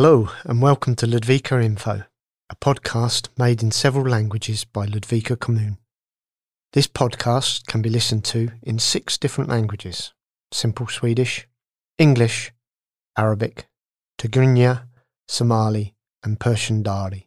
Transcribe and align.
Hello, 0.00 0.30
and 0.44 0.62
welcome 0.62 0.94
to 0.94 1.06
Ludvika 1.06 1.60
Info, 1.60 2.04
a 2.48 2.54
podcast 2.54 3.30
made 3.36 3.64
in 3.64 3.72
several 3.72 4.08
languages 4.08 4.64
by 4.64 4.86
Ludvika 4.86 5.36
Kommun. 5.36 5.78
This 6.72 6.86
podcast 6.86 7.66
can 7.66 7.82
be 7.82 7.90
listened 7.90 8.24
to 8.26 8.52
in 8.62 8.78
six 8.78 9.18
different 9.18 9.50
languages 9.50 10.12
Simple 10.52 10.86
Swedish, 10.86 11.48
English, 11.98 12.52
Arabic, 13.16 13.66
Tigrinya, 14.20 14.84
Somali, 15.26 15.96
and 16.22 16.38
Persian 16.38 16.84
Dari. 16.84 17.26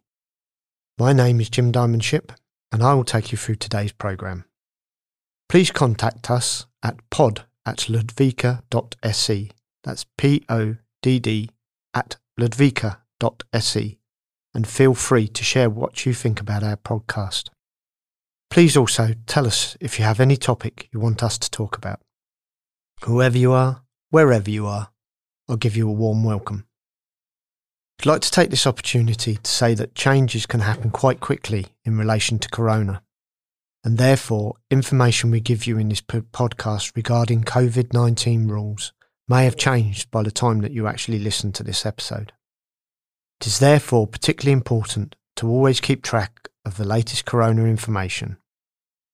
My 0.97 1.11
name 1.11 1.41
is 1.41 1.49
Jim 1.49 1.73
Diamond-Shipp, 1.73 2.31
and 2.71 2.81
I 2.81 2.93
will 2.93 3.03
take 3.03 3.33
you 3.33 3.37
through 3.37 3.55
today's 3.55 3.91
programme. 3.91 4.45
Please 5.49 5.71
contact 5.71 6.31
us 6.31 6.67
at 6.81 6.95
pod 7.09 7.43
at 7.65 7.79
ludvika.se. 7.89 9.51
That's 9.83 10.05
P 10.17 10.45
O 10.47 10.77
D 11.01 11.19
D 11.19 11.49
at 11.93 12.15
ludvika.se 12.41 13.99
and 14.53 14.67
feel 14.67 14.93
free 14.93 15.27
to 15.27 15.43
share 15.43 15.69
what 15.69 16.05
you 16.05 16.13
think 16.13 16.41
about 16.41 16.63
our 16.63 16.75
podcast. 16.75 17.49
Please 18.49 18.75
also 18.75 19.13
tell 19.27 19.45
us 19.45 19.77
if 19.79 19.97
you 19.97 20.03
have 20.03 20.19
any 20.19 20.35
topic 20.35 20.89
you 20.91 20.99
want 20.99 21.23
us 21.23 21.37
to 21.37 21.49
talk 21.49 21.77
about. 21.77 22.01
Whoever 23.03 23.37
you 23.37 23.53
are, 23.53 23.83
wherever 24.09 24.49
you 24.49 24.67
are, 24.67 24.89
I'll 25.47 25.55
give 25.55 25.77
you 25.77 25.87
a 25.87 25.93
warm 25.93 26.23
welcome. 26.23 26.65
I'd 27.99 28.05
like 28.07 28.21
to 28.21 28.31
take 28.31 28.49
this 28.49 28.67
opportunity 28.67 29.35
to 29.37 29.51
say 29.51 29.73
that 29.75 29.95
changes 29.95 30.45
can 30.45 30.61
happen 30.61 30.89
quite 30.89 31.19
quickly 31.19 31.67
in 31.85 31.97
relation 31.97 32.39
to 32.39 32.49
corona, 32.49 33.03
and 33.83 33.97
therefore, 33.97 34.55
information 34.69 35.31
we 35.31 35.39
give 35.39 35.67
you 35.67 35.77
in 35.77 35.89
this 35.89 36.01
podcast 36.01 36.95
regarding 36.95 37.43
COVID 37.43 37.93
19 37.93 38.47
rules 38.47 38.91
may 39.31 39.45
have 39.45 39.55
changed 39.55 40.11
by 40.11 40.21
the 40.21 40.29
time 40.29 40.59
that 40.59 40.73
you 40.73 40.85
actually 40.87 41.17
listen 41.17 41.53
to 41.53 41.63
this 41.63 41.85
episode. 41.85 42.33
It 43.39 43.47
is 43.47 43.59
therefore 43.59 44.05
particularly 44.05 44.51
important 44.51 45.15
to 45.37 45.47
always 45.47 45.79
keep 45.79 46.03
track 46.03 46.49
of 46.65 46.75
the 46.75 46.83
latest 46.83 47.23
corona 47.23 47.63
information. 47.63 48.35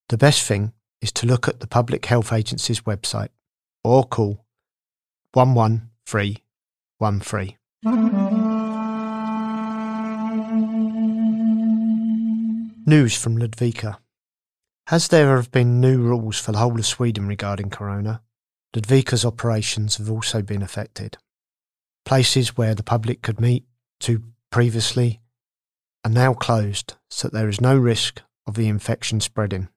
The 0.08 0.18
best 0.18 0.42
thing 0.42 0.72
is 1.00 1.12
to 1.12 1.28
look 1.28 1.46
at 1.46 1.60
the 1.60 1.68
Public 1.68 2.04
Health 2.06 2.32
Agency's 2.32 2.80
website 2.80 3.28
or 3.84 4.02
call 4.02 4.44
11313. 5.34 7.54
News 12.86 13.16
from 13.16 13.38
Ludvika. 13.38 13.98
Has 14.88 15.06
there 15.06 15.36
have 15.36 15.52
been 15.52 15.80
new 15.80 15.98
rules 15.98 16.40
for 16.40 16.50
the 16.50 16.58
whole 16.58 16.76
of 16.76 16.86
Sweden 16.86 17.28
regarding 17.28 17.70
corona? 17.70 18.22
Ludvika's 18.74 19.24
operations 19.24 19.96
have 19.96 20.10
also 20.10 20.42
been 20.42 20.62
affected. 20.62 21.16
Places 22.04 22.56
where 22.56 22.74
the 22.74 22.82
public 22.82 23.22
could 23.22 23.40
meet 23.40 23.64
to 24.00 24.22
previously 24.50 25.20
are 26.04 26.10
now 26.10 26.34
closed 26.34 26.94
so 27.10 27.28
there 27.28 27.48
is 27.48 27.60
no 27.60 27.76
risk 27.76 28.22
of 28.46 28.54
the 28.54 28.68
infection 28.68 29.20
spreading. 29.20 29.68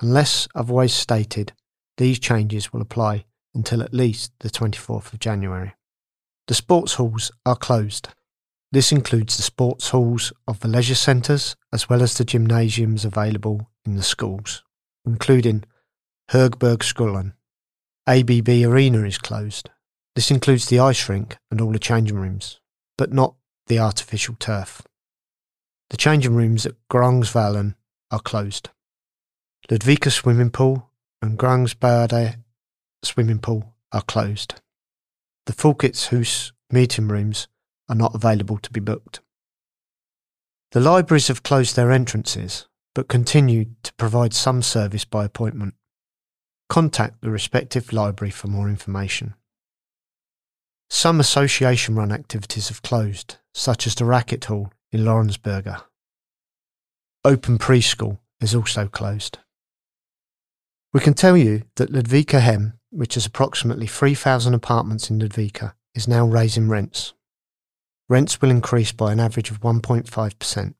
Unless 0.00 0.48
otherwise 0.54 0.92
stated, 0.92 1.52
these 1.96 2.18
changes 2.18 2.72
will 2.72 2.80
apply 2.80 3.24
until 3.54 3.82
at 3.82 3.94
least 3.94 4.32
the 4.40 4.50
24th 4.50 5.12
of 5.12 5.18
January. 5.18 5.74
The 6.46 6.54
sports 6.54 6.94
halls 6.94 7.30
are 7.44 7.56
closed. 7.56 8.08
This 8.70 8.92
includes 8.92 9.36
the 9.36 9.42
sports 9.42 9.90
halls 9.90 10.32
of 10.46 10.60
the 10.60 10.68
leisure 10.68 10.94
centres 10.94 11.56
as 11.72 11.88
well 11.88 12.02
as 12.02 12.14
the 12.14 12.24
gymnasiums 12.24 13.04
available 13.04 13.68
in 13.84 13.96
the 13.96 14.02
schools, 14.02 14.62
including 15.06 15.64
Högbergsskolan, 16.30 17.32
ABB 18.08 18.48
Arena 18.64 19.02
is 19.04 19.18
closed. 19.18 19.68
This 20.14 20.30
includes 20.30 20.66
the 20.66 20.80
ice 20.80 21.10
rink 21.10 21.36
and 21.50 21.60
all 21.60 21.72
the 21.72 21.78
changing 21.78 22.16
rooms, 22.16 22.58
but 22.96 23.12
not 23.12 23.34
the 23.66 23.78
artificial 23.78 24.34
turf. 24.38 24.80
The 25.90 25.98
changing 25.98 26.34
rooms 26.34 26.64
at 26.64 26.72
Grangsvallen 26.90 27.74
are 28.10 28.20
closed. 28.20 28.70
Ludvika 29.70 30.10
swimming 30.10 30.48
pool 30.48 30.90
and 31.20 31.38
Grangsbade 31.38 32.36
swimming 33.02 33.40
pool 33.40 33.74
are 33.92 34.00
closed. 34.00 34.54
The 35.44 35.52
Folkets 35.52 36.52
meeting 36.72 37.08
rooms 37.08 37.46
are 37.90 37.94
not 37.94 38.14
available 38.14 38.56
to 38.56 38.70
be 38.70 38.80
booked. 38.80 39.20
The 40.72 40.80
libraries 40.80 41.28
have 41.28 41.42
closed 41.42 41.76
their 41.76 41.92
entrances, 41.92 42.68
but 42.94 43.08
continue 43.08 43.66
to 43.82 43.92
provide 43.94 44.32
some 44.32 44.62
service 44.62 45.04
by 45.04 45.26
appointment 45.26 45.74
contact 46.68 47.20
the 47.22 47.30
respective 47.30 47.92
library 47.92 48.30
for 48.30 48.48
more 48.48 48.68
information. 48.68 49.34
Some 50.90 51.20
association 51.20 51.94
run 51.94 52.12
activities 52.12 52.68
have 52.68 52.82
closed, 52.82 53.36
such 53.52 53.86
as 53.86 53.94
the 53.94 54.04
Racket 54.04 54.46
Hall 54.46 54.72
in 54.90 55.00
Lorensberga. 55.00 55.82
Open 57.24 57.58
preschool 57.58 58.18
is 58.40 58.54
also 58.54 58.86
closed. 58.86 59.38
We 60.92 61.00
can 61.00 61.14
tell 61.14 61.36
you 61.36 61.64
that 61.76 61.92
Ludvika 61.92 62.40
Hem, 62.40 62.78
which 62.90 63.14
has 63.14 63.26
approximately 63.26 63.86
3,000 63.86 64.54
apartments 64.54 65.10
in 65.10 65.18
Ludvika, 65.18 65.74
is 65.94 66.08
now 66.08 66.26
raising 66.26 66.68
rents. 66.68 67.12
Rents 68.08 68.40
will 68.40 68.50
increase 68.50 68.92
by 68.92 69.12
an 69.12 69.20
average 69.20 69.50
of 69.50 69.60
1.5%. 69.60 70.74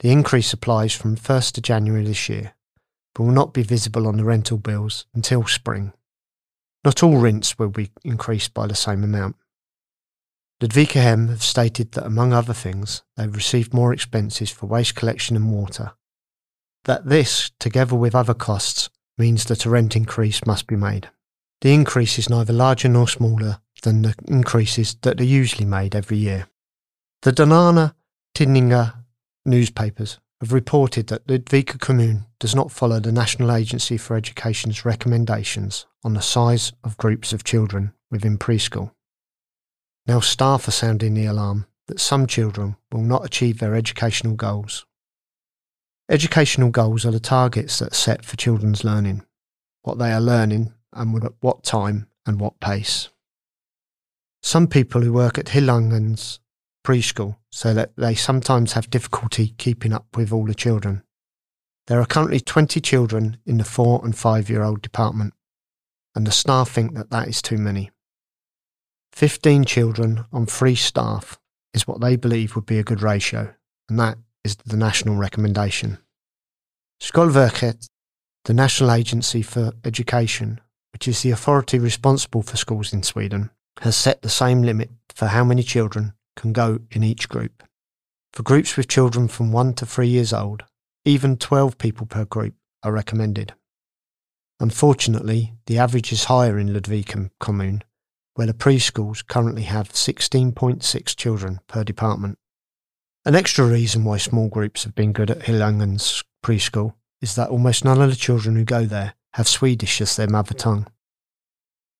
The 0.00 0.10
increase 0.10 0.52
applies 0.52 0.92
from 0.92 1.16
1st 1.16 1.58
of 1.58 1.62
January 1.62 2.04
this 2.04 2.28
year 2.28 2.55
but 3.16 3.24
will 3.24 3.32
not 3.32 3.54
be 3.54 3.62
visible 3.62 4.06
on 4.06 4.18
the 4.18 4.24
rental 4.24 4.58
bills 4.58 5.06
until 5.14 5.46
spring. 5.46 5.94
Not 6.84 7.02
all 7.02 7.16
rents 7.16 7.58
will 7.58 7.70
be 7.70 7.90
increased 8.04 8.52
by 8.52 8.66
the 8.66 8.74
same 8.74 9.02
amount. 9.02 9.36
Ludvika 10.60 11.00
Hem 11.00 11.28
have 11.28 11.42
stated 11.42 11.92
that, 11.92 12.04
among 12.04 12.34
other 12.34 12.52
things, 12.52 13.02
they've 13.16 13.34
received 13.34 13.72
more 13.72 13.94
expenses 13.94 14.50
for 14.50 14.66
waste 14.66 14.96
collection 14.96 15.34
and 15.34 15.50
water. 15.50 15.92
That 16.84 17.06
this, 17.06 17.52
together 17.58 17.96
with 17.96 18.14
other 18.14 18.34
costs, 18.34 18.90
means 19.16 19.46
that 19.46 19.64
a 19.64 19.70
rent 19.70 19.96
increase 19.96 20.44
must 20.44 20.66
be 20.66 20.76
made. 20.76 21.08
The 21.62 21.72
increase 21.72 22.18
is 22.18 22.28
neither 22.28 22.52
larger 22.52 22.88
nor 22.88 23.08
smaller 23.08 23.60
than 23.82 24.02
the 24.02 24.14
increases 24.28 24.94
that 25.00 25.18
are 25.22 25.24
usually 25.24 25.64
made 25.64 25.94
every 25.94 26.18
year. 26.18 26.48
The 27.22 27.32
Dalarna 27.32 27.94
Tidningar 28.34 29.04
newspapers 29.46 30.18
have 30.40 30.52
reported 30.52 31.06
that 31.06 31.26
Ludvika 31.26 31.78
Kommun 31.78 32.26
does 32.38 32.54
not 32.54 32.70
follow 32.70 33.00
the 33.00 33.12
National 33.12 33.52
Agency 33.52 33.96
for 33.96 34.16
Education's 34.16 34.84
recommendations 34.84 35.86
on 36.04 36.14
the 36.14 36.20
size 36.20 36.72
of 36.84 36.98
groups 36.98 37.32
of 37.32 37.44
children 37.44 37.92
within 38.10 38.36
preschool. 38.38 38.92
Now, 40.06 40.20
staff 40.20 40.68
are 40.68 40.72
sounding 40.72 41.14
the 41.14 41.26
alarm 41.26 41.66
that 41.86 42.00
some 42.00 42.26
children 42.26 42.76
will 42.92 43.02
not 43.02 43.24
achieve 43.24 43.58
their 43.58 43.74
educational 43.74 44.34
goals. 44.34 44.84
Educational 46.08 46.70
goals 46.70 47.04
are 47.04 47.10
the 47.10 47.18
targets 47.18 47.78
that 47.78 47.92
are 47.92 47.94
set 47.94 48.24
for 48.24 48.36
children's 48.36 48.84
learning, 48.84 49.24
what 49.82 49.98
they 49.98 50.12
are 50.12 50.20
learning, 50.20 50.72
and 50.92 51.24
at 51.24 51.32
what 51.40 51.64
time 51.64 52.08
and 52.26 52.40
what 52.40 52.60
pace. 52.60 53.08
Some 54.42 54.68
people 54.68 55.00
who 55.00 55.12
work 55.12 55.38
at 55.38 55.46
Hillangens 55.46 56.38
preschool 56.86 57.36
so 57.50 57.74
that 57.74 57.90
they 57.96 58.14
sometimes 58.14 58.74
have 58.74 58.90
difficulty 58.90 59.54
keeping 59.58 59.92
up 59.92 60.06
with 60.16 60.32
all 60.32 60.46
the 60.46 60.54
children. 60.54 61.02
There 61.88 62.00
are 62.00 62.06
currently 62.06 62.38
20 62.38 62.80
children 62.80 63.38
in 63.44 63.58
the 63.58 63.64
four 63.64 64.00
and 64.04 64.16
five 64.16 64.48
year 64.48 64.62
old 64.62 64.82
department, 64.82 65.34
and 66.14 66.26
the 66.26 66.32
staff 66.32 66.70
think 66.70 66.94
that 66.94 67.10
that 67.10 67.26
is 67.26 67.42
too 67.42 67.58
many. 67.58 67.90
15 69.12 69.64
children 69.64 70.26
on 70.32 70.46
three 70.46 70.76
staff 70.76 71.38
is 71.74 71.88
what 71.88 72.00
they 72.00 72.14
believe 72.16 72.54
would 72.54 72.66
be 72.66 72.78
a 72.78 72.84
good 72.84 73.02
ratio, 73.02 73.54
and 73.88 73.98
that 73.98 74.18
is 74.44 74.56
the 74.56 74.76
national 74.76 75.16
recommendation. 75.16 75.98
Skolverket, 77.02 77.88
the 78.44 78.54
National 78.54 78.92
Agency 78.92 79.42
for 79.42 79.72
Education, 79.84 80.60
which 80.92 81.08
is 81.08 81.22
the 81.22 81.32
authority 81.32 81.78
responsible 81.78 82.42
for 82.42 82.56
schools 82.56 82.92
in 82.92 83.02
Sweden, 83.02 83.50
has 83.80 83.96
set 83.96 84.22
the 84.22 84.28
same 84.28 84.62
limit 84.62 84.90
for 85.14 85.26
how 85.26 85.44
many 85.44 85.62
children 85.62 86.14
can 86.36 86.52
go 86.52 86.78
in 86.90 87.02
each 87.02 87.28
group. 87.28 87.62
For 88.32 88.42
groups 88.42 88.76
with 88.76 88.88
children 88.88 89.28
from 89.28 89.50
1 89.50 89.74
to 89.74 89.86
3 89.86 90.06
years 90.06 90.32
old, 90.32 90.64
even 91.04 91.36
12 91.36 91.78
people 91.78 92.06
per 92.06 92.24
group 92.24 92.54
are 92.82 92.92
recommended. 92.92 93.54
Unfortunately, 94.60 95.54
the 95.66 95.78
average 95.78 96.12
is 96.12 96.24
higher 96.24 96.58
in 96.58 96.68
Ludvika 96.68 97.30
Kommun, 97.40 97.82
where 98.34 98.46
the 98.46 98.54
preschools 98.54 99.26
currently 99.26 99.62
have 99.62 99.92
16.6 99.92 101.16
children 101.16 101.60
per 101.66 101.84
department. 101.84 102.38
An 103.24 103.34
extra 103.34 103.64
reason 103.64 104.04
why 104.04 104.18
small 104.18 104.48
groups 104.48 104.84
have 104.84 104.94
been 104.94 105.12
good 105.12 105.30
at 105.30 105.40
Hillangens 105.40 106.24
preschool 106.44 106.94
is 107.20 107.34
that 107.34 107.48
almost 107.48 107.84
none 107.84 108.00
of 108.00 108.10
the 108.10 108.16
children 108.16 108.56
who 108.56 108.64
go 108.64 108.84
there 108.84 109.14
have 109.34 109.48
Swedish 109.48 110.00
as 110.00 110.16
their 110.16 110.28
mother 110.28 110.54
tongue. 110.54 110.86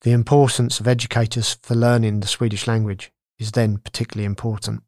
The 0.03 0.12
importance 0.12 0.79
of 0.79 0.87
educators 0.87 1.59
for 1.62 1.75
learning 1.75 2.21
the 2.21 2.27
Swedish 2.27 2.67
language 2.67 3.11
is 3.38 3.53
then 3.53 3.79
particularly 3.79 4.25
important. 4.25 4.83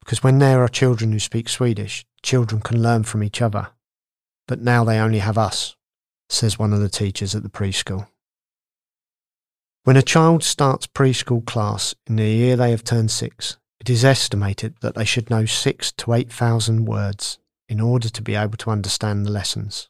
Because 0.00 0.22
when 0.22 0.38
there 0.38 0.62
are 0.62 0.68
children 0.68 1.12
who 1.12 1.18
speak 1.18 1.48
Swedish, 1.48 2.04
children 2.22 2.60
can 2.60 2.82
learn 2.82 3.02
from 3.02 3.22
each 3.22 3.42
other. 3.42 3.68
But 4.46 4.60
now 4.60 4.84
they 4.84 4.98
only 4.98 5.18
have 5.18 5.36
us, 5.36 5.76
says 6.28 6.58
one 6.58 6.72
of 6.72 6.80
the 6.80 6.88
teachers 6.88 7.34
at 7.34 7.42
the 7.42 7.48
preschool. 7.48 8.06
When 9.84 9.96
a 9.96 10.02
child 10.02 10.42
starts 10.42 10.86
preschool 10.86 11.44
class 11.44 11.94
in 12.06 12.16
the 12.16 12.24
year 12.24 12.56
they 12.56 12.70
have 12.72 12.84
turned 12.84 13.10
six, 13.10 13.56
it 13.80 13.88
is 13.88 14.04
estimated 14.04 14.74
that 14.80 14.94
they 14.94 15.04
should 15.04 15.30
know 15.30 15.46
six 15.46 15.92
to 15.92 16.12
8,000 16.12 16.84
words 16.86 17.38
in 17.68 17.80
order 17.80 18.08
to 18.08 18.22
be 18.22 18.34
able 18.34 18.56
to 18.58 18.70
understand 18.70 19.24
the 19.24 19.30
lessons. 19.30 19.88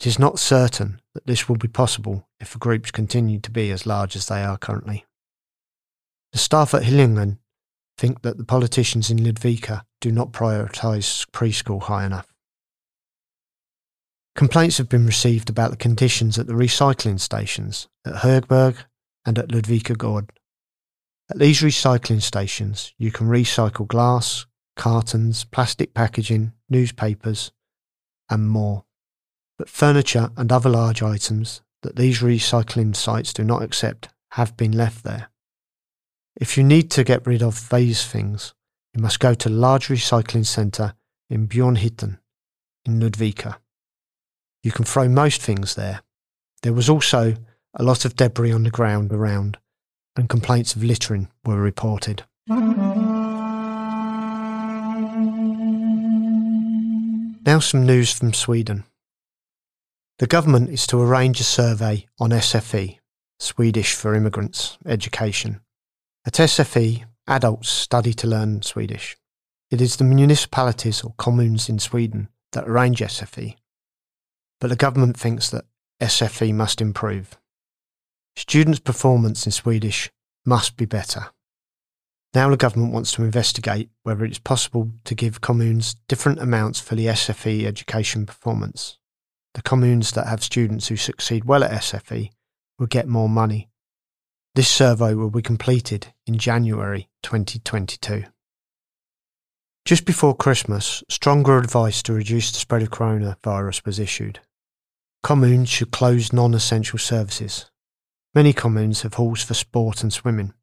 It 0.00 0.06
is 0.06 0.18
not 0.18 0.38
certain 0.38 1.00
that 1.14 1.26
this 1.26 1.48
will 1.48 1.56
be 1.56 1.68
possible 1.68 2.28
if 2.40 2.52
the 2.52 2.58
groups 2.58 2.90
continue 2.90 3.38
to 3.40 3.50
be 3.50 3.70
as 3.70 3.86
large 3.86 4.16
as 4.16 4.26
they 4.26 4.42
are 4.42 4.58
currently. 4.58 5.04
The 6.34 6.40
staff 6.40 6.74
at 6.74 6.82
Hillingen 6.82 7.38
think 7.96 8.22
that 8.22 8.38
the 8.38 8.44
politicians 8.44 9.08
in 9.08 9.18
Ludvika 9.18 9.82
do 10.00 10.10
not 10.10 10.32
prioritise 10.32 11.24
preschool 11.30 11.82
high 11.82 12.04
enough. 12.04 12.34
Complaints 14.34 14.78
have 14.78 14.88
been 14.88 15.06
received 15.06 15.48
about 15.48 15.70
the 15.70 15.76
conditions 15.76 16.36
at 16.36 16.48
the 16.48 16.54
recycling 16.54 17.20
stations 17.20 17.86
at 18.04 18.24
Högberg 18.24 18.78
and 19.24 19.38
at 19.38 19.50
Ludvika 19.50 19.96
Gård. 19.96 20.30
At 21.30 21.38
these 21.38 21.60
recycling 21.60 22.20
stations, 22.20 22.92
you 22.98 23.12
can 23.12 23.28
recycle 23.28 23.86
glass, 23.86 24.44
cartons, 24.74 25.44
plastic 25.44 25.94
packaging, 25.94 26.52
newspapers, 26.68 27.52
and 28.28 28.48
more. 28.48 28.86
But 29.56 29.68
furniture 29.68 30.30
and 30.36 30.50
other 30.50 30.68
large 30.68 31.00
items 31.00 31.62
that 31.82 31.94
these 31.94 32.22
recycling 32.22 32.96
sites 32.96 33.32
do 33.32 33.44
not 33.44 33.62
accept 33.62 34.08
have 34.32 34.56
been 34.56 34.72
left 34.72 35.04
there. 35.04 35.28
If 36.36 36.56
you 36.56 36.64
need 36.64 36.90
to 36.92 37.04
get 37.04 37.26
rid 37.26 37.42
of 37.42 37.68
these 37.68 38.04
things, 38.04 38.54
you 38.92 39.00
must 39.00 39.20
go 39.20 39.34
to 39.34 39.48
large 39.48 39.86
recycling 39.86 40.44
centre 40.44 40.94
in 41.30 41.46
Björnhyttan 41.46 42.18
in 42.84 43.00
Ludvika. 43.00 43.58
You 44.62 44.72
can 44.72 44.84
throw 44.84 45.08
most 45.08 45.40
things 45.40 45.76
there. 45.76 46.02
There 46.62 46.72
was 46.72 46.88
also 46.88 47.36
a 47.74 47.84
lot 47.84 48.04
of 48.04 48.16
debris 48.16 48.52
on 48.52 48.64
the 48.64 48.70
ground 48.70 49.12
around, 49.12 49.58
and 50.16 50.28
complaints 50.28 50.74
of 50.74 50.82
littering 50.82 51.28
were 51.44 51.60
reported. 51.60 52.24
Now, 57.46 57.60
some 57.60 57.86
news 57.86 58.12
from 58.12 58.32
Sweden. 58.32 58.84
The 60.18 60.26
government 60.26 60.70
is 60.70 60.86
to 60.88 61.00
arrange 61.00 61.40
a 61.40 61.44
survey 61.44 62.06
on 62.18 62.30
SFI, 62.30 62.98
Swedish 63.38 63.94
for 63.94 64.14
Immigrants, 64.14 64.78
education. 64.86 65.60
At 66.26 66.34
SFI, 66.34 67.04
adults 67.26 67.68
study 67.68 68.14
to 68.14 68.26
learn 68.26 68.62
Swedish. 68.62 69.16
It 69.70 69.80
is 69.80 69.96
the 69.96 70.04
municipalities 70.04 71.02
or 71.02 71.14
communes 71.18 71.68
in 71.68 71.78
Sweden 71.78 72.28
that 72.52 72.68
arrange 72.68 73.00
SFI 73.00 73.56
but 74.64 74.70
the 74.70 74.76
government 74.76 75.14
thinks 75.14 75.50
that 75.50 75.66
SFI 76.00 76.54
must 76.54 76.80
improve. 76.80 77.36
Students' 78.34 78.80
performance 78.80 79.44
in 79.44 79.52
Swedish 79.52 80.10
must 80.46 80.78
be 80.78 80.86
better. 80.86 81.26
Now 82.34 82.48
the 82.48 82.56
government 82.56 82.94
wants 82.94 83.12
to 83.12 83.24
investigate 83.24 83.90
whether 84.04 84.24
it's 84.24 84.38
possible 84.38 84.90
to 85.04 85.14
give 85.14 85.42
communes 85.42 85.96
different 86.08 86.40
amounts 86.40 86.80
for 86.80 86.94
the 86.94 87.06
SFI 87.06 87.64
education 87.66 88.24
performance. 88.24 88.98
The 89.52 89.60
communes 89.60 90.12
that 90.12 90.26
have 90.26 90.42
students 90.42 90.88
who 90.88 90.96
succeed 90.96 91.44
well 91.44 91.62
at 91.62 91.70
SFI 91.70 92.30
will 92.78 92.86
get 92.86 93.06
more 93.06 93.28
money. 93.28 93.68
This 94.54 94.68
survey 94.68 95.14
will 95.14 95.30
be 95.30 95.42
completed 95.42 96.14
in 96.28 96.38
January 96.38 97.08
2022. 97.24 98.22
Just 99.84 100.04
before 100.04 100.36
Christmas, 100.36 101.02
stronger 101.08 101.58
advice 101.58 102.04
to 102.04 102.12
reduce 102.12 102.52
the 102.52 102.58
spread 102.58 102.82
of 102.82 102.90
coronavirus 102.90 103.84
was 103.84 103.98
issued. 103.98 104.38
Communes 105.24 105.68
should 105.68 105.90
close 105.90 106.32
non 106.32 106.54
essential 106.54 107.00
services. 107.00 107.68
Many 108.32 108.52
communes 108.52 109.02
have 109.02 109.14
halls 109.14 109.42
for 109.42 109.54
sport 109.54 110.04
and 110.04 110.12
swimming. 110.12 110.54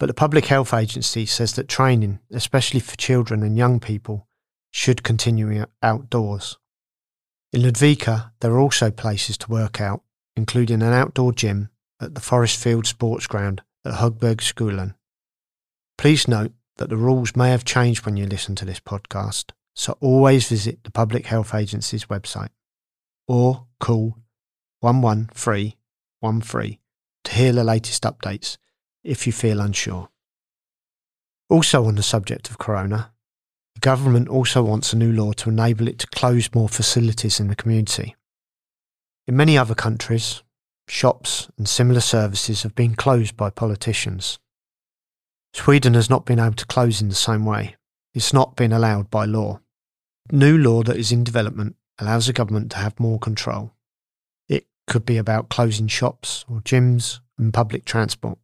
But 0.00 0.06
the 0.06 0.14
Public 0.14 0.46
Health 0.46 0.74
Agency 0.74 1.26
says 1.26 1.54
that 1.54 1.68
training, 1.68 2.18
especially 2.32 2.80
for 2.80 2.96
children 2.96 3.44
and 3.44 3.56
young 3.56 3.78
people, 3.78 4.26
should 4.72 5.04
continue 5.04 5.64
outdoors. 5.80 6.58
In 7.52 7.62
Ludvika, 7.62 8.32
there 8.40 8.50
are 8.50 8.58
also 8.58 8.90
places 8.90 9.38
to 9.38 9.50
work 9.50 9.80
out, 9.80 10.02
including 10.36 10.82
an 10.82 10.92
outdoor 10.92 11.32
gym 11.32 11.70
at 12.00 12.14
the 12.14 12.20
Forest 12.20 12.62
Field 12.62 12.86
Sports 12.86 13.26
Ground 13.26 13.62
at 13.84 13.94
Hugberg 13.94 14.38
Högbergsskolan. 14.38 14.94
Please 15.98 16.28
note 16.28 16.52
that 16.76 16.88
the 16.88 16.96
rules 16.96 17.34
may 17.36 17.50
have 17.50 17.64
changed 17.64 18.04
when 18.04 18.16
you 18.16 18.26
listen 18.26 18.54
to 18.56 18.64
this 18.64 18.80
podcast, 18.80 19.52
so 19.74 19.96
always 20.00 20.48
visit 20.48 20.84
the 20.84 20.90
Public 20.90 21.26
Health 21.26 21.54
Agency's 21.54 22.06
website 22.06 22.50
or 23.26 23.66
call 23.80 24.16
11313 24.82 26.78
to 27.24 27.32
hear 27.32 27.52
the 27.52 27.64
latest 27.64 28.02
updates 28.02 28.56
if 29.02 29.26
you 29.26 29.32
feel 29.32 29.60
unsure. 29.60 30.08
Also, 31.48 31.86
on 31.86 31.94
the 31.94 32.02
subject 32.02 32.50
of 32.50 32.58
corona, 32.58 33.12
the 33.74 33.80
government 33.80 34.28
also 34.28 34.62
wants 34.62 34.92
a 34.92 34.96
new 34.96 35.12
law 35.12 35.32
to 35.32 35.48
enable 35.48 35.86
it 35.88 35.98
to 36.00 36.06
close 36.08 36.54
more 36.54 36.68
facilities 36.68 37.38
in 37.38 37.48
the 37.48 37.56
community. 37.56 38.16
In 39.26 39.36
many 39.36 39.56
other 39.56 39.74
countries, 39.74 40.42
shops 40.88 41.48
and 41.58 41.68
similar 41.68 42.00
services 42.00 42.62
have 42.62 42.74
been 42.74 42.94
closed 42.94 43.36
by 43.36 43.50
politicians. 43.50 44.38
Sweden 45.52 45.94
has 45.94 46.10
not 46.10 46.26
been 46.26 46.38
able 46.38 46.54
to 46.54 46.66
close 46.66 47.00
in 47.00 47.08
the 47.08 47.14
same 47.14 47.44
way. 47.44 47.76
It's 48.14 48.32
not 48.32 48.56
been 48.56 48.72
allowed 48.72 49.10
by 49.10 49.24
law. 49.24 49.60
New 50.30 50.58
law 50.58 50.82
that 50.82 50.96
is 50.96 51.12
in 51.12 51.24
development 51.24 51.76
allows 51.98 52.26
the 52.26 52.32
government 52.32 52.70
to 52.72 52.78
have 52.78 53.00
more 53.00 53.18
control. 53.18 53.72
It 54.48 54.66
could 54.86 55.06
be 55.06 55.16
about 55.16 55.48
closing 55.48 55.88
shops 55.88 56.44
or 56.48 56.60
gyms 56.60 57.20
and 57.38 57.54
public 57.54 57.84
transport. 57.84 58.38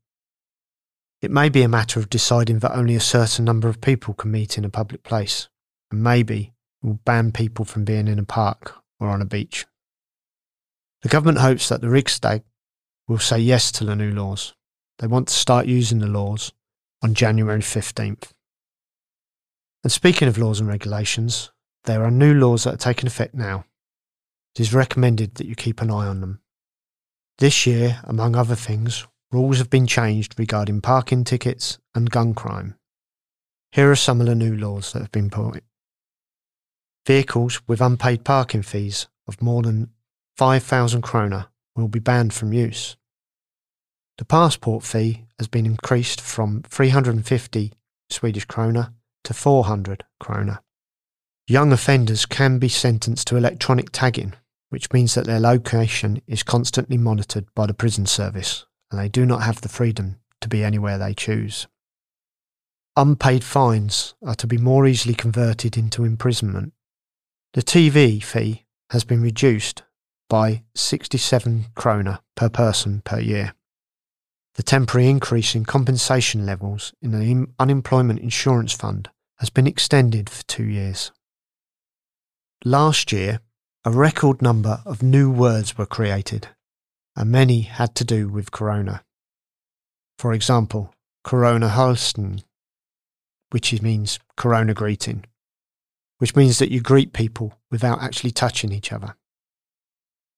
It 1.20 1.30
may 1.30 1.48
be 1.48 1.62
a 1.62 1.68
matter 1.68 2.00
of 2.00 2.10
deciding 2.10 2.58
that 2.60 2.76
only 2.76 2.96
a 2.96 3.00
certain 3.00 3.44
number 3.44 3.68
of 3.68 3.80
people 3.80 4.14
can 4.14 4.30
meet 4.30 4.58
in 4.58 4.64
a 4.64 4.70
public 4.70 5.04
place, 5.04 5.48
and 5.90 6.02
maybe 6.02 6.52
will 6.82 6.98
ban 7.04 7.30
people 7.30 7.64
from 7.64 7.84
being 7.84 8.08
in 8.08 8.18
a 8.18 8.24
park 8.24 8.74
or 8.98 9.08
on 9.08 9.22
a 9.22 9.26
beach. 9.26 9.66
The 11.02 11.08
government 11.08 11.38
hopes 11.38 11.68
that 11.68 11.80
the 11.80 11.88
Riksdag 11.88 12.42
will 13.08 13.18
say 13.18 13.38
yes 13.38 13.72
to 13.72 13.84
the 13.84 13.96
new 13.96 14.12
laws. 14.12 14.54
They 14.98 15.08
want 15.08 15.28
to 15.28 15.34
start 15.34 15.66
using 15.66 15.98
the 15.98 16.06
laws 16.06 16.52
on 17.02 17.14
January 17.14 17.60
15th. 17.60 18.30
And 19.82 19.90
speaking 19.90 20.28
of 20.28 20.38
laws 20.38 20.60
and 20.60 20.68
regulations, 20.68 21.50
there 21.84 22.04
are 22.04 22.10
new 22.10 22.34
laws 22.34 22.64
that 22.64 22.74
are 22.74 22.78
taking 22.92 23.08
effect 23.08 23.34
now. 23.34 23.64
It 24.54 24.60
is 24.60 24.72
recommended 24.72 25.34
that 25.34 25.46
you 25.46 25.56
keep 25.56 25.80
an 25.80 25.90
eye 25.90 26.06
on 26.06 26.20
them. 26.20 26.40
This 27.38 27.66
year, 27.66 28.00
among 28.04 28.36
other 28.36 28.54
things, 28.54 29.04
rules 29.32 29.58
have 29.58 29.70
been 29.70 29.88
changed 29.88 30.38
regarding 30.38 30.82
parking 30.82 31.24
tickets 31.24 31.78
and 31.94 32.10
gun 32.10 32.34
crime. 32.34 32.76
Here 33.72 33.90
are 33.90 33.96
some 33.96 34.20
of 34.20 34.28
the 34.28 34.36
new 34.36 34.56
laws 34.56 34.92
that 34.92 35.00
have 35.00 35.10
been 35.10 35.30
put. 35.30 35.64
Vehicles 37.06 37.60
with 37.66 37.80
unpaid 37.80 38.24
parking 38.24 38.62
fees 38.62 39.08
of 39.26 39.42
more 39.42 39.62
than 39.62 39.90
5,000 40.36 41.02
krona 41.02 41.48
will 41.76 41.88
be 41.88 41.98
banned 41.98 42.32
from 42.32 42.52
use. 42.52 42.96
The 44.18 44.24
passport 44.24 44.84
fee 44.84 45.24
has 45.38 45.48
been 45.48 45.66
increased 45.66 46.20
from 46.20 46.62
350 46.68 47.72
Swedish 48.10 48.46
krona 48.46 48.92
to 49.24 49.34
400 49.34 50.04
krona. 50.22 50.60
Young 51.48 51.72
offenders 51.72 52.26
can 52.26 52.58
be 52.58 52.68
sentenced 52.68 53.26
to 53.28 53.36
electronic 53.36 53.90
tagging, 53.90 54.34
which 54.68 54.92
means 54.92 55.14
that 55.14 55.26
their 55.26 55.40
location 55.40 56.22
is 56.26 56.42
constantly 56.42 56.96
monitored 56.96 57.46
by 57.54 57.66
the 57.66 57.74
prison 57.74 58.06
service 58.06 58.66
and 58.90 59.00
they 59.00 59.08
do 59.08 59.26
not 59.26 59.42
have 59.42 59.60
the 59.60 59.68
freedom 59.68 60.18
to 60.40 60.48
be 60.48 60.62
anywhere 60.62 60.98
they 60.98 61.14
choose. 61.14 61.66
Unpaid 62.96 63.42
fines 63.42 64.14
are 64.24 64.34
to 64.34 64.46
be 64.46 64.58
more 64.58 64.86
easily 64.86 65.14
converted 65.14 65.78
into 65.78 66.04
imprisonment. 66.04 66.74
The 67.54 67.62
TV 67.62 68.22
fee 68.22 68.66
has 68.90 69.04
been 69.04 69.22
reduced 69.22 69.82
by 70.28 70.62
67 70.74 71.66
krona 71.74 72.20
per 72.36 72.48
person 72.48 73.02
per 73.04 73.20
year 73.20 73.54
the 74.54 74.62
temporary 74.62 75.08
increase 75.08 75.54
in 75.54 75.64
compensation 75.64 76.44
levels 76.44 76.92
in 77.00 77.12
the 77.12 77.46
unemployment 77.58 78.20
insurance 78.20 78.72
fund 78.72 79.08
has 79.38 79.48
been 79.48 79.66
extended 79.66 80.28
for 80.28 80.44
two 80.44 80.64
years. 80.64 81.10
Last 82.64 83.12
year, 83.12 83.40
a 83.84 83.90
record 83.90 84.42
number 84.42 84.82
of 84.84 85.02
new 85.02 85.30
words 85.30 85.78
were 85.78 85.86
created, 85.86 86.48
and 87.16 87.30
many 87.30 87.62
had 87.62 87.94
to 87.96 88.04
do 88.04 88.28
with 88.28 88.52
corona. 88.52 89.02
For 90.18 90.34
example, 90.34 90.94
corona 91.24 91.68
Hälsning, 91.68 92.44
which 93.50 93.80
means 93.80 94.18
corona 94.36 94.74
greeting, 94.74 95.24
which 96.18 96.36
means 96.36 96.58
that 96.58 96.70
you 96.70 96.80
greet 96.80 97.12
people 97.12 97.54
without 97.70 98.02
actually 98.02 98.30
touching 98.30 98.70
each 98.70 98.92
other. 98.92 99.16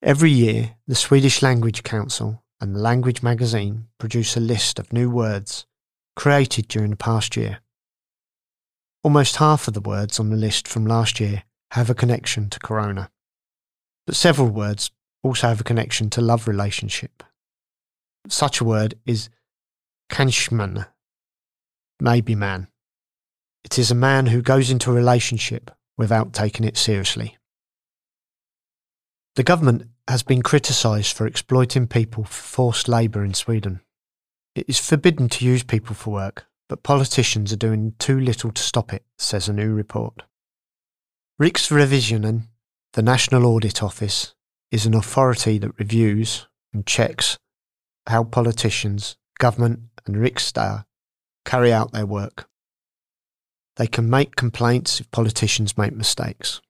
Every 0.04 0.30
year, 0.30 0.76
the 0.86 0.94
Swedish 0.94 1.40
Language 1.40 1.82
Council 1.82 2.44
and 2.60 2.74
the 2.76 2.78
Language 2.78 3.22
magazine 3.22 3.86
produce 3.96 4.36
a 4.36 4.40
list 4.40 4.78
of 4.78 4.92
new 4.92 5.08
words 5.08 5.64
created 6.14 6.68
during 6.68 6.90
the 6.90 6.96
past 6.96 7.38
year. 7.38 7.60
Almost 9.02 9.36
half 9.36 9.66
of 9.66 9.72
the 9.72 9.80
words 9.80 10.20
on 10.20 10.28
the 10.28 10.36
list 10.36 10.68
from 10.68 10.84
last 10.84 11.20
year 11.20 11.44
have 11.70 11.88
a 11.88 11.94
connection 11.94 12.50
to 12.50 12.58
Corona, 12.58 13.10
but 14.06 14.14
several 14.14 14.48
words 14.48 14.90
also 15.22 15.48
have 15.48 15.62
a 15.62 15.64
connection 15.64 16.10
to 16.10 16.20
love 16.20 16.46
relationship. 16.46 17.22
Such 18.28 18.60
a 18.60 18.64
word 18.64 18.96
is 19.06 19.30
kanskeman, 20.12 20.86
maybe 21.98 22.34
man. 22.34 22.68
It 23.64 23.78
is 23.78 23.90
a 23.90 23.94
man 23.94 24.26
who 24.26 24.42
goes 24.42 24.70
into 24.70 24.90
a 24.90 24.94
relationship 24.94 25.70
without 25.96 26.34
taking 26.34 26.66
it 26.66 26.76
seriously. 26.76 27.38
The 29.36 29.42
government 29.42 29.88
has 30.08 30.22
been 30.22 30.42
criticised 30.42 31.16
for 31.16 31.26
exploiting 31.26 31.86
people 31.86 32.24
for 32.24 32.42
forced 32.42 32.88
labour 32.88 33.24
in 33.24 33.34
Sweden. 33.34 33.80
It 34.54 34.66
is 34.68 34.78
forbidden 34.78 35.28
to 35.30 35.44
use 35.44 35.62
people 35.62 35.94
for 35.94 36.10
work, 36.10 36.46
but 36.68 36.82
politicians 36.82 37.52
are 37.52 37.56
doing 37.56 37.94
too 37.98 38.20
little 38.20 38.52
to 38.52 38.62
stop 38.62 38.92
it, 38.92 39.04
says 39.18 39.48
a 39.48 39.52
new 39.52 39.72
report. 39.72 40.22
Riksrevisionen, 41.40 42.48
the 42.92 43.02
National 43.02 43.46
Audit 43.46 43.82
Office, 43.82 44.34
is 44.70 44.86
an 44.86 44.94
authority 44.94 45.58
that 45.58 45.78
reviews 45.78 46.46
and 46.72 46.86
checks 46.86 47.38
how 48.06 48.24
politicians, 48.24 49.16
government, 49.38 49.80
and 50.06 50.16
Riksdag 50.16 50.84
carry 51.44 51.72
out 51.72 51.92
their 51.92 52.06
work. 52.06 52.48
They 53.76 53.86
can 53.86 54.08
make 54.08 54.36
complaints 54.36 55.00
if 55.00 55.10
politicians 55.10 55.78
make 55.78 55.94
mistakes. 55.94 56.60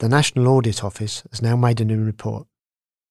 The 0.00 0.08
National 0.08 0.48
Audit 0.48 0.82
Office 0.82 1.22
has 1.30 1.40
now 1.40 1.56
made 1.56 1.80
a 1.80 1.84
new 1.84 2.04
report 2.04 2.46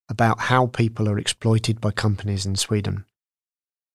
about 0.08 0.40
how 0.40 0.66
people 0.66 1.08
are 1.08 1.18
exploited 1.18 1.80
by 1.80 1.90
companies 1.90 2.46
in 2.46 2.56
Sweden. 2.56 3.04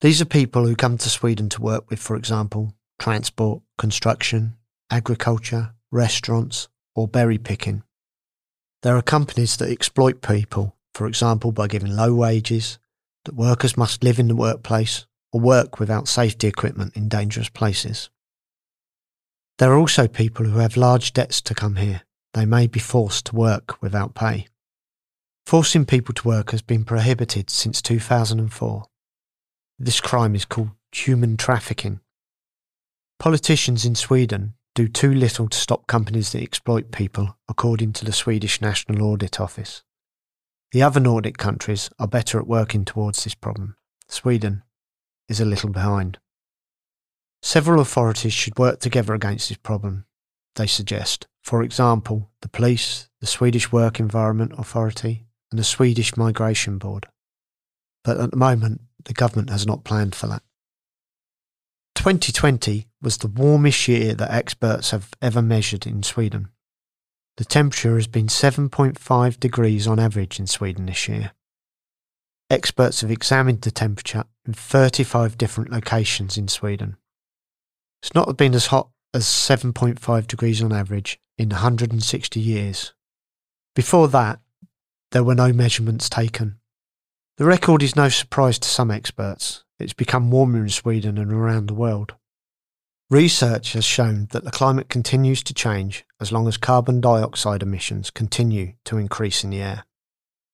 These 0.02 0.22
are 0.22 0.26
people 0.26 0.66
who 0.66 0.76
come 0.76 0.98
to 0.98 1.10
Sweden 1.10 1.50
to 1.50 1.62
work 1.62 1.90
with, 1.90 2.00
for 2.00 2.16
example, 2.16 2.74
transport, 3.00 3.62
construction, 3.78 4.56
agriculture, 4.92 5.74
restaurants, 5.92 6.68
or 6.96 7.08
berry 7.08 7.38
picking. 7.38 7.84
There 8.84 8.96
are 8.96 9.02
companies 9.02 9.58
that 9.58 9.70
exploit 9.70 10.22
people, 10.22 10.76
for 10.94 11.08
example, 11.08 11.52
by 11.52 11.68
giving 11.68 11.96
low 11.96 12.14
wages, 12.14 12.80
that 13.26 13.36
workers 13.36 13.76
must 13.76 14.04
live 14.04 14.20
in 14.20 14.28
the 14.28 14.36
workplace, 14.36 15.06
or 15.34 15.42
work 15.42 15.80
without 15.80 16.08
safety 16.08 16.48
equipment 16.48 16.96
in 16.96 17.10
dangerous 17.10 17.50
places. 17.50 18.10
There 19.58 19.72
are 19.72 19.78
also 19.78 20.08
people 20.08 20.46
who 20.46 20.60
have 20.60 20.78
large 20.78 21.14
debts 21.14 21.42
to 21.42 21.56
come 21.56 21.78
here. 21.78 22.04
They 22.34 22.46
may 22.46 22.68
be 22.68 22.80
forced 22.80 23.26
to 23.28 23.36
work 23.36 23.82
without 23.82 24.14
pay. 24.14 24.48
Forcing 25.48 25.86
people 25.86 26.13
to 26.13 26.27
work 26.27 26.51
has 26.51 26.62
been 26.62 26.84
prohibited 26.84 27.50
since 27.50 27.82
2004. 27.82 28.84
This 29.80 30.01
crime 30.01 30.36
is 30.36 30.44
called 30.44 30.72
human 30.92 31.38
trafficking. 31.38 32.01
Politicians 33.18 33.86
in 33.86 33.96
Sweden 33.96 34.56
do 34.75 34.89
too 34.89 35.13
little 35.13 35.48
to 35.48 35.58
stop 35.58 35.88
companies 35.88 36.34
that 36.34 36.44
exploit 36.44 36.92
people, 36.92 37.38
according 37.48 37.94
to 37.94 38.04
the 38.04 38.12
Swedish 38.12 38.60
National 38.60 39.01
Audit 39.08 39.39
Office. 39.39 39.84
The 40.74 40.84
other 40.84 41.00
Nordic 41.00 41.38
countries 41.38 41.89
are 41.98 42.10
better 42.10 42.38
at 42.38 42.46
working 42.46 42.84
towards 42.84 43.24
this 43.24 43.34
problem. 43.34 43.77
Sweden 44.10 44.63
is 45.30 45.39
a 45.39 45.46
little 45.46 45.70
behind. 45.70 46.18
Several 47.42 47.80
authorities 47.80 48.34
should 48.34 48.60
work 48.60 48.82
together 48.82 49.13
against 49.13 49.48
this 49.48 49.58
problem, 49.58 50.08
they 50.56 50.68
suggest. 50.68 51.25
For 51.42 51.63
example, 51.63 52.32
the 52.42 52.50
police, 52.50 53.08
the 53.22 53.27
Swedish 53.27 53.72
Work 53.72 54.01
Environment 54.01 54.51
Authority, 54.58 55.27
and 55.51 55.60
the 55.60 55.63
Swedish 55.63 56.18
Migration 56.18 56.77
Board. 56.77 57.08
But 58.04 58.20
at 58.20 58.32
the 58.32 58.38
moment, 58.38 58.82
the 59.06 59.13
government 59.13 59.50
has 59.50 59.66
not 59.66 59.84
planned 59.84 60.16
for 60.16 60.27
that. 60.27 60.44
2020 61.96 62.88
was 63.01 63.18
the 63.18 63.27
warmest 63.27 63.88
year 63.88 64.13
that 64.13 64.32
experts 64.32 64.92
have 64.92 65.10
ever 65.22 65.42
measured 65.42 65.88
in 65.88 66.04
Sweden. 66.04 66.50
The 67.38 67.46
temperature 67.46 67.96
has 67.96 68.08
been 68.08 68.27
7.5 68.27 69.39
degrees 69.39 69.88
on 69.88 70.00
average 70.00 70.39
in 70.39 70.48
Sweden 70.48 70.86
this 70.86 71.08
year. 71.08 71.32
Experts 72.50 73.01
have 73.01 73.12
examined 73.12 73.62
the 73.62 73.72
temperature 73.72 74.24
in 74.46 74.54
35 74.54 75.38
different 75.38 75.72
locations 75.72 76.38
in 76.38 76.48
Sweden. 76.48 76.98
It's 78.01 78.13
not 78.13 78.38
been 78.38 78.54
as 78.54 78.68
hot 78.68 78.89
as 79.13 79.25
7.5 79.25 80.27
degrees 80.27 80.63
on 80.63 80.72
average 80.72 81.20
in 81.38 81.50
160 81.50 82.39
years. 82.39 82.94
Before 83.75 84.08
that, 84.08 84.39
there 85.12 85.24
were 85.24 85.36
no 85.36 85.54
measurements 85.54 86.10
taken. 86.10 86.60
The 87.38 87.46
record 87.46 87.84
is 87.84 87.96
no 87.96 88.10
surprise 88.10 88.60
to 88.60 88.68
some 88.68 88.92
experts. 88.92 89.64
It's 89.80 89.94
become 89.94 90.32
warmer 90.32 90.64
in 90.64 90.70
Sweden 90.70 91.18
and 91.18 91.32
around 91.32 91.68
the 91.68 91.76
world. 91.76 92.16
Research 93.10 93.74
has 93.74 93.86
shown 93.86 94.28
that 94.32 94.44
the 94.44 94.52
climate 94.52 94.90
continues 94.90 95.42
to 95.44 95.54
change 95.54 96.04
as 96.20 96.32
long 96.32 96.48
as 96.48 96.58
carbon 96.58 97.00
dioxide 97.00 97.64
emissions 97.64 98.10
continue 98.10 98.74
to 98.86 98.98
increase 98.98 99.44
in 99.44 99.52
the 99.52 99.62
air. 99.62 99.86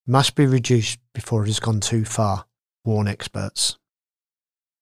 It 0.06 0.12
must 0.12 0.36
be 0.36 0.46
reduced 0.46 1.00
before 1.14 1.44
it 1.44 1.48
has 1.48 1.60
gone 1.60 1.80
too 1.80 2.06
far, 2.06 2.46
warn 2.86 3.08
experts. 3.08 3.80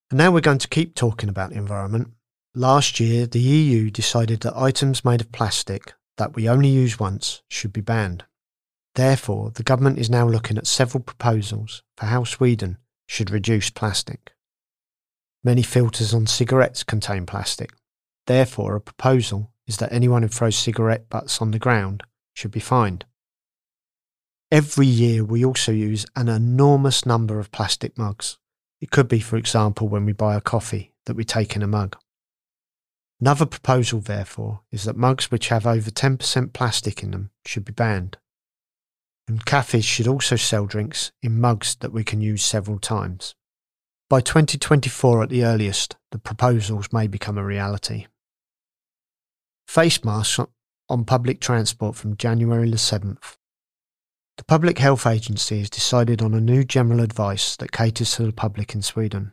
And 0.09 0.17
now 0.17 0.31
we're 0.31 0.41
going 0.41 0.57
to 0.57 0.67
keep 0.67 0.95
talking 0.95 1.29
about 1.29 1.51
the 1.51 1.57
environment. 1.57 2.09
Last 2.53 2.99
year, 2.99 3.25
the 3.25 3.39
EU 3.39 3.89
decided 3.89 4.41
that 4.41 4.57
items 4.57 5.05
made 5.05 5.21
of 5.21 5.31
plastic 5.31 5.93
that 6.17 6.35
we 6.35 6.49
only 6.49 6.67
use 6.67 6.99
once 6.99 7.41
should 7.47 7.71
be 7.71 7.79
banned. 7.79 8.25
Therefore, 8.95 9.51
the 9.51 9.63
government 9.63 9.99
is 9.99 10.09
now 10.09 10.27
looking 10.27 10.57
at 10.57 10.67
several 10.67 11.03
proposals 11.03 11.81
for 11.95 12.07
how 12.07 12.23
Sweden 12.23 12.77
should 13.07 13.29
reduce 13.29 13.69
plastic. 13.69 14.33
Many 15.43 15.63
filters 15.63 16.13
on 16.13 16.27
cigarettes 16.27 16.83
contain 16.83 17.25
plastic. 17.25 17.71
Therefore, 18.27 18.75
a 18.75 18.81
proposal 18.81 19.51
is 19.65 19.77
that 19.77 19.91
anyone 19.93 20.23
who 20.23 20.27
throws 20.27 20.57
cigarette 20.57 21.09
butts 21.09 21.41
on 21.41 21.51
the 21.51 21.59
ground 21.59 22.03
should 22.33 22.51
be 22.51 22.59
fined. 22.59 23.05
Every 24.51 24.85
year, 24.85 25.23
we 25.23 25.45
also 25.45 25.71
use 25.71 26.05
an 26.15 26.27
enormous 26.27 27.05
number 27.05 27.39
of 27.39 27.51
plastic 27.51 27.97
mugs. 27.97 28.37
It 28.81 28.91
could 28.91 29.07
be, 29.07 29.21
for 29.21 29.37
example, 29.37 29.87
when 29.87 30.05
we 30.05 30.11
buy 30.11 30.35
a 30.35 30.41
coffee 30.41 30.93
that 31.05 31.15
we 31.15 31.23
take 31.23 31.55
in 31.55 31.63
a 31.63 31.67
mug. 31.67 31.95
Another 33.21 33.45
proposal, 33.45 34.01
therefore, 34.01 34.61
is 34.71 34.83
that 34.83 34.97
mugs 34.97 35.31
which 35.31 35.47
have 35.47 35.65
over 35.65 35.89
10% 35.89 36.53
plastic 36.53 37.01
in 37.01 37.11
them 37.11 37.31
should 37.45 37.63
be 37.63 37.71
banned 37.71 38.17
and 39.31 39.45
cafes 39.45 39.85
should 39.85 40.09
also 40.09 40.35
sell 40.35 40.65
drinks 40.65 41.13
in 41.23 41.39
mugs 41.39 41.75
that 41.75 41.93
we 41.93 42.03
can 42.03 42.19
use 42.19 42.43
several 42.43 42.77
times. 42.77 43.33
By 44.09 44.19
2024 44.19 45.23
at 45.23 45.29
the 45.29 45.45
earliest, 45.45 45.95
the 46.11 46.19
proposals 46.19 46.91
may 46.91 47.07
become 47.07 47.37
a 47.37 47.45
reality. 47.45 48.07
Face 49.69 50.03
masks 50.03 50.37
on 50.89 51.05
public 51.05 51.39
transport 51.39 51.95
from 51.95 52.17
January 52.17 52.69
the 52.69 52.75
7th. 52.75 53.37
The 54.35 54.43
Public 54.43 54.79
Health 54.79 55.07
Agency 55.07 55.59
has 55.59 55.69
decided 55.69 56.21
on 56.21 56.33
a 56.33 56.41
new 56.41 56.65
general 56.65 56.99
advice 56.99 57.55
that 57.55 57.71
caters 57.71 58.13
to 58.15 58.23
the 58.23 58.33
public 58.33 58.75
in 58.75 58.81
Sweden. 58.81 59.31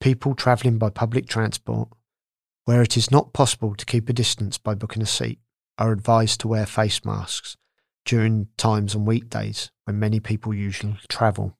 People 0.00 0.36
travelling 0.36 0.78
by 0.78 0.90
public 0.90 1.26
transport, 1.26 1.88
where 2.64 2.82
it 2.82 2.96
is 2.96 3.10
not 3.10 3.32
possible 3.32 3.74
to 3.74 3.86
keep 3.86 4.08
a 4.08 4.12
distance 4.12 4.56
by 4.56 4.76
booking 4.76 5.02
a 5.02 5.06
seat, 5.06 5.40
are 5.78 5.90
advised 5.90 6.38
to 6.42 6.48
wear 6.48 6.64
face 6.64 7.04
masks 7.04 7.56
during 8.06 8.48
times 8.56 8.94
on 8.94 9.04
weekdays 9.04 9.70
when 9.84 9.98
many 9.98 10.20
people 10.20 10.54
usually 10.54 10.96
travel. 11.08 11.58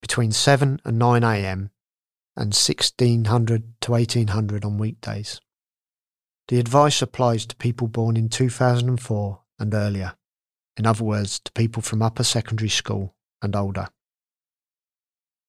Between 0.00 0.30
7 0.30 0.80
and 0.84 0.98
9 0.98 1.24
am 1.24 1.70
and 2.36 2.54
1600 2.54 3.80
to 3.80 3.92
1800 3.92 4.64
on 4.64 4.78
weekdays. 4.78 5.40
The 6.48 6.60
advice 6.60 7.02
applies 7.02 7.46
to 7.46 7.56
people 7.56 7.88
born 7.88 8.16
in 8.16 8.28
2004 8.28 9.40
and 9.58 9.74
earlier, 9.74 10.14
in 10.76 10.86
other 10.86 11.04
words, 11.04 11.40
to 11.40 11.52
people 11.52 11.82
from 11.82 12.02
upper 12.02 12.24
secondary 12.24 12.68
school 12.68 13.14
and 13.42 13.56
older. 13.56 13.88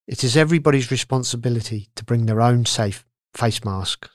It 0.07 0.23
is 0.23 0.35
everybody's 0.35 0.91
responsibility 0.91 1.89
to 1.95 2.03
bring 2.03 2.25
their 2.25 2.41
own 2.41 2.65
safe 2.65 3.05
face 3.33 3.63
mask, 3.63 4.09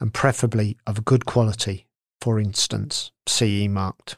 and 0.00 0.14
preferably 0.14 0.78
of 0.86 0.98
a 0.98 1.02
good 1.02 1.26
quality, 1.26 1.88
for 2.20 2.38
instance, 2.38 3.10
CE 3.26 3.66
marked. 3.68 4.16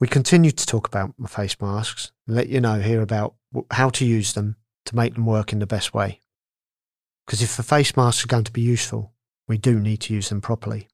We 0.00 0.08
continue 0.08 0.50
to 0.50 0.66
talk 0.66 0.88
about 0.88 1.12
face 1.28 1.60
masks 1.60 2.10
and 2.26 2.34
let 2.34 2.48
you 2.48 2.58
know 2.58 2.80
here 2.80 3.02
about 3.02 3.34
how 3.70 3.90
to 3.90 4.06
use 4.06 4.32
them 4.32 4.56
to 4.86 4.96
make 4.96 5.14
them 5.14 5.26
work 5.26 5.52
in 5.52 5.58
the 5.58 5.66
best 5.66 5.92
way. 5.92 6.20
Because 7.26 7.42
if 7.42 7.54
the 7.54 7.62
face 7.62 7.94
masks 7.98 8.24
are 8.24 8.28
going 8.28 8.44
to 8.44 8.52
be 8.52 8.62
useful, 8.62 9.12
we 9.46 9.58
do 9.58 9.78
need 9.78 9.98
to 9.98 10.14
use 10.14 10.30
them 10.30 10.40
properly. 10.40 10.88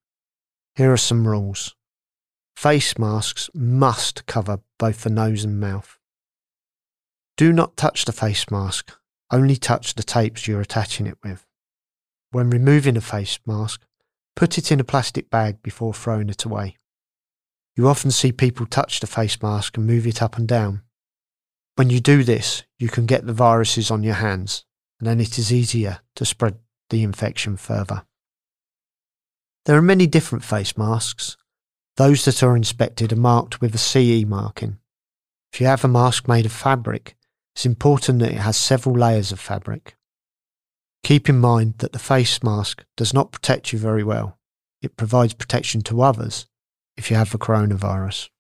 Here 0.74 0.92
are 0.92 0.96
some 0.96 1.28
rules. 1.28 1.76
Face 2.56 2.98
masks 2.98 3.48
must 3.54 4.26
cover 4.26 4.58
both 4.76 5.02
the 5.02 5.10
nose 5.10 5.44
and 5.44 5.60
mouth. 5.60 5.98
Do 7.36 7.52
not 7.52 7.76
touch 7.76 8.06
the 8.06 8.12
face 8.12 8.50
mask, 8.50 8.92
only 9.30 9.56
touch 9.56 9.94
the 9.94 10.02
tapes 10.02 10.48
you're 10.48 10.60
attaching 10.60 11.06
it 11.06 11.18
with. 11.22 11.46
When 12.32 12.50
removing 12.50 12.96
a 12.96 13.00
face 13.00 13.38
mask, 13.46 13.82
put 14.34 14.58
it 14.58 14.72
in 14.72 14.80
a 14.80 14.84
plastic 14.84 15.30
bag 15.30 15.62
before 15.62 15.94
throwing 15.94 16.28
it 16.28 16.44
away. 16.44 16.76
You 17.76 17.88
often 17.88 18.10
see 18.10 18.32
people 18.32 18.64
touch 18.64 19.00
the 19.00 19.06
face 19.06 19.42
mask 19.42 19.76
and 19.76 19.86
move 19.86 20.06
it 20.06 20.22
up 20.22 20.38
and 20.38 20.48
down. 20.48 20.80
When 21.74 21.90
you 21.90 22.00
do 22.00 22.24
this, 22.24 22.62
you 22.78 22.88
can 22.88 23.04
get 23.04 23.26
the 23.26 23.34
viruses 23.34 23.90
on 23.90 24.02
your 24.02 24.14
hands, 24.14 24.64
and 24.98 25.06
then 25.06 25.20
it 25.20 25.38
is 25.38 25.52
easier 25.52 26.00
to 26.14 26.24
spread 26.24 26.56
the 26.88 27.02
infection 27.02 27.58
further. 27.58 28.06
There 29.66 29.76
are 29.76 29.82
many 29.82 30.06
different 30.06 30.42
face 30.42 30.78
masks. 30.78 31.36
Those 31.96 32.24
that 32.24 32.42
are 32.42 32.56
inspected 32.56 33.12
are 33.12 33.16
marked 33.16 33.60
with 33.60 33.74
a 33.74 33.78
CE 33.78 34.24
marking. 34.26 34.78
If 35.52 35.60
you 35.60 35.66
have 35.66 35.84
a 35.84 35.88
mask 35.88 36.26
made 36.26 36.46
of 36.46 36.52
fabric, 36.52 37.14
it's 37.54 37.66
important 37.66 38.20
that 38.20 38.32
it 38.32 38.38
has 38.38 38.56
several 38.56 38.96
layers 38.96 39.32
of 39.32 39.40
fabric. 39.40 39.96
Keep 41.02 41.28
in 41.28 41.38
mind 41.38 41.74
that 41.78 41.92
the 41.92 41.98
face 41.98 42.42
mask 42.42 42.84
does 42.96 43.12
not 43.12 43.32
protect 43.32 43.72
you 43.72 43.78
very 43.78 44.02
well. 44.02 44.38
It 44.80 44.96
provides 44.96 45.34
protection 45.34 45.82
to 45.82 46.00
others 46.00 46.46
if 46.96 47.10
you 47.10 47.16
have 47.16 47.30
the 47.30 47.38
coronavirus. 47.38 48.30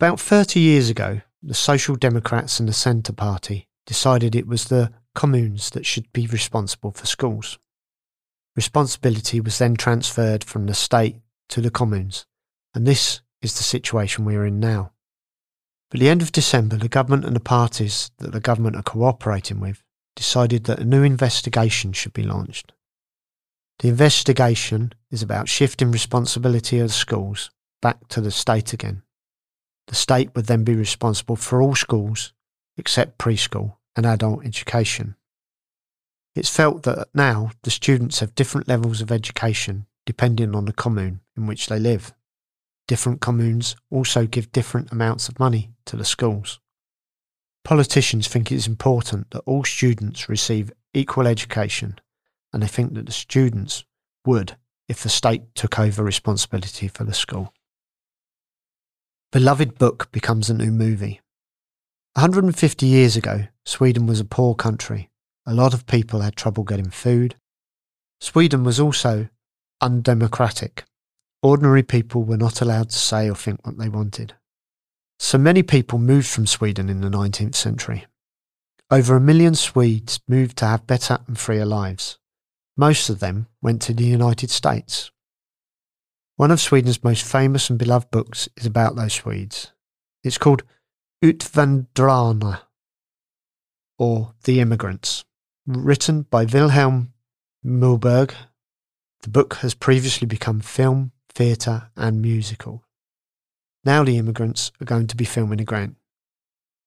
About 0.00 0.20
30 0.20 0.60
years 0.60 0.90
ago, 0.90 1.22
the 1.42 1.54
Social 1.54 1.96
Democrats 1.96 2.60
and 2.60 2.68
the 2.68 2.72
Centre 2.72 3.12
Party 3.12 3.68
decided 3.86 4.34
it 4.34 4.46
was 4.46 4.66
the 4.66 4.92
communes 5.14 5.70
that 5.70 5.86
should 5.86 6.12
be 6.12 6.26
responsible 6.26 6.90
for 6.90 7.06
schools. 7.06 7.58
Responsibility 8.54 9.40
was 9.40 9.58
then 9.58 9.76
transferred 9.76 10.44
from 10.44 10.66
the 10.66 10.74
state 10.74 11.16
to 11.48 11.60
the 11.60 11.70
communes, 11.70 12.26
and 12.74 12.86
this 12.86 13.20
is 13.42 13.54
the 13.54 13.62
situation 13.62 14.24
we 14.24 14.36
are 14.36 14.46
in 14.46 14.60
now. 14.60 14.92
At 15.92 16.00
the 16.00 16.08
end 16.08 16.20
of 16.20 16.32
December, 16.32 16.76
the 16.76 16.88
government 16.88 17.24
and 17.24 17.36
the 17.36 17.40
parties 17.40 18.10
that 18.18 18.32
the 18.32 18.40
government 18.40 18.76
are 18.76 18.82
cooperating 18.82 19.60
with 19.60 19.82
decided 20.16 20.64
that 20.64 20.80
a 20.80 20.84
new 20.84 21.02
investigation 21.02 21.92
should 21.92 22.12
be 22.12 22.22
launched. 22.22 22.72
The 23.78 23.88
investigation 23.88 24.92
is 25.10 25.22
about 25.22 25.48
shifting 25.48 25.90
responsibility 25.90 26.78
of 26.78 26.88
the 26.88 26.92
schools 26.94 27.50
back 27.82 28.08
to 28.08 28.20
the 28.20 28.30
state 28.30 28.72
again. 28.72 29.02
The 29.88 29.94
state 29.94 30.34
would 30.34 30.46
then 30.46 30.64
be 30.64 30.74
responsible 30.74 31.36
for 31.36 31.60
all 31.60 31.74
schools 31.74 32.32
except 32.76 33.18
preschool 33.18 33.76
and 33.94 34.06
adult 34.06 34.44
education. 34.44 35.16
It's 36.34 36.54
felt 36.54 36.82
that 36.82 37.08
now 37.14 37.50
the 37.62 37.70
students 37.70 38.20
have 38.20 38.34
different 38.34 38.68
levels 38.68 39.00
of 39.00 39.12
education 39.12 39.86
depending 40.04 40.54
on 40.54 40.64
the 40.64 40.72
commune 40.72 41.20
in 41.36 41.46
which 41.46 41.66
they 41.66 41.78
live. 41.78 42.12
Different 42.88 43.20
communes 43.20 43.76
also 43.90 44.26
give 44.26 44.52
different 44.52 44.92
amounts 44.92 45.28
of 45.28 45.38
money 45.38 45.70
to 45.86 45.96
the 45.96 46.04
schools. 46.04 46.60
Politicians 47.64 48.28
think 48.28 48.52
it 48.52 48.56
is 48.56 48.68
important 48.68 49.30
that 49.30 49.40
all 49.40 49.64
students 49.64 50.28
receive 50.28 50.72
equal 50.94 51.26
education, 51.26 51.98
and 52.56 52.62
they 52.62 52.68
think 52.68 52.94
that 52.94 53.04
the 53.04 53.12
students 53.12 53.84
would 54.24 54.56
if 54.88 55.02
the 55.02 55.10
state 55.10 55.42
took 55.54 55.78
over 55.78 56.02
responsibility 56.02 56.88
for 56.88 57.04
the 57.04 57.12
school. 57.12 57.52
Beloved 59.30 59.76
book 59.76 60.10
becomes 60.10 60.48
a 60.48 60.54
new 60.54 60.72
movie. 60.72 61.20
150 62.14 62.86
years 62.86 63.14
ago, 63.14 63.48
Sweden 63.66 64.06
was 64.06 64.20
a 64.20 64.24
poor 64.24 64.54
country. 64.54 65.10
A 65.44 65.52
lot 65.52 65.74
of 65.74 65.84
people 65.84 66.20
had 66.20 66.34
trouble 66.34 66.64
getting 66.64 66.88
food. 66.88 67.34
Sweden 68.22 68.64
was 68.64 68.80
also 68.80 69.28
undemocratic. 69.82 70.84
Ordinary 71.42 71.82
people 71.82 72.24
were 72.24 72.38
not 72.38 72.62
allowed 72.62 72.88
to 72.88 72.96
say 72.96 73.28
or 73.28 73.36
think 73.36 73.66
what 73.66 73.76
they 73.76 73.90
wanted. 73.90 74.32
So 75.18 75.36
many 75.36 75.62
people 75.62 75.98
moved 75.98 76.28
from 76.28 76.46
Sweden 76.46 76.88
in 76.88 77.02
the 77.02 77.10
19th 77.10 77.54
century. 77.54 78.06
Over 78.90 79.16
a 79.16 79.20
million 79.20 79.54
Swedes 79.54 80.20
moved 80.26 80.56
to 80.56 80.64
have 80.64 80.86
better 80.86 81.18
and 81.26 81.38
freer 81.38 81.66
lives. 81.66 82.16
Most 82.76 83.08
of 83.08 83.20
them 83.20 83.46
went 83.62 83.80
to 83.82 83.94
the 83.94 84.04
United 84.04 84.50
States. 84.50 85.10
One 86.36 86.50
of 86.50 86.60
Sweden's 86.60 87.02
most 87.02 87.24
famous 87.24 87.70
and 87.70 87.78
beloved 87.78 88.10
books 88.10 88.48
is 88.56 88.66
about 88.66 88.96
those 88.96 89.14
Swedes. 89.14 89.72
It's 90.22 90.36
called 90.36 90.62
Utvandrarna, 91.24 92.60
or 93.98 94.34
The 94.44 94.60
Immigrants, 94.60 95.24
written 95.66 96.22
by 96.22 96.44
Wilhelm 96.44 97.14
Moberg. 97.64 98.34
The 99.22 99.30
book 99.30 99.54
has 99.56 99.72
previously 99.72 100.26
become 100.26 100.60
film, 100.60 101.12
theatre, 101.32 101.90
and 101.96 102.20
musical. 102.20 102.84
Now 103.84 104.04
the 104.04 104.18
immigrants 104.18 104.70
are 104.82 104.84
going 104.84 105.06
to 105.06 105.16
be 105.16 105.24
filming 105.24 105.60
again. 105.60 105.96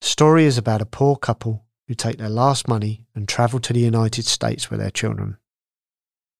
The 0.02 0.08
story 0.08 0.46
is 0.46 0.58
about 0.58 0.82
a 0.82 0.86
poor 0.86 1.16
couple 1.16 1.66
who 1.88 1.96
take 1.96 2.18
their 2.20 2.30
last 2.30 2.68
money 2.68 3.08
and 3.16 3.28
travel 3.28 3.60
to 3.62 3.74
the 3.74 3.80
United 3.80 4.26
States 4.26 4.70
with 4.70 4.80
their 4.80 4.92
children. 4.92 5.38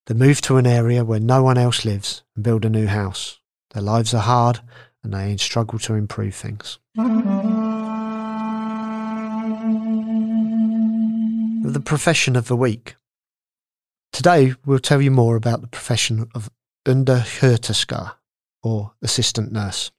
They 0.10 0.16
move 0.16 0.42
to 0.42 0.58
an 0.58 0.66
area 0.66 1.06
where 1.06 1.20
no 1.20 1.44
one 1.44 1.60
else 1.60 1.86
lives 1.86 2.24
and 2.36 2.44
build 2.44 2.66
a 2.66 2.70
new 2.70 2.88
house. 2.88 3.40
Their 3.76 3.84
lives 3.84 4.12
are 4.16 4.24
hard 4.24 4.60
and 5.04 5.14
they 5.14 5.38
struggle 5.38 5.78
to 5.78 5.94
improve 5.94 6.34
things. 6.34 6.80
The 11.64 11.80
profession 11.86 12.36
of 12.36 12.48
the 12.48 12.56
week. 12.56 12.96
Today 14.12 14.56
we'll 14.66 14.80
tell 14.80 15.00
you 15.00 15.12
more 15.12 15.36
about 15.36 15.62
the 15.62 15.68
profession 15.68 16.28
of 16.34 16.50
undersköterska, 16.88 18.16
or 18.64 18.94
assistant 19.04 19.52
nurse. 19.52 19.92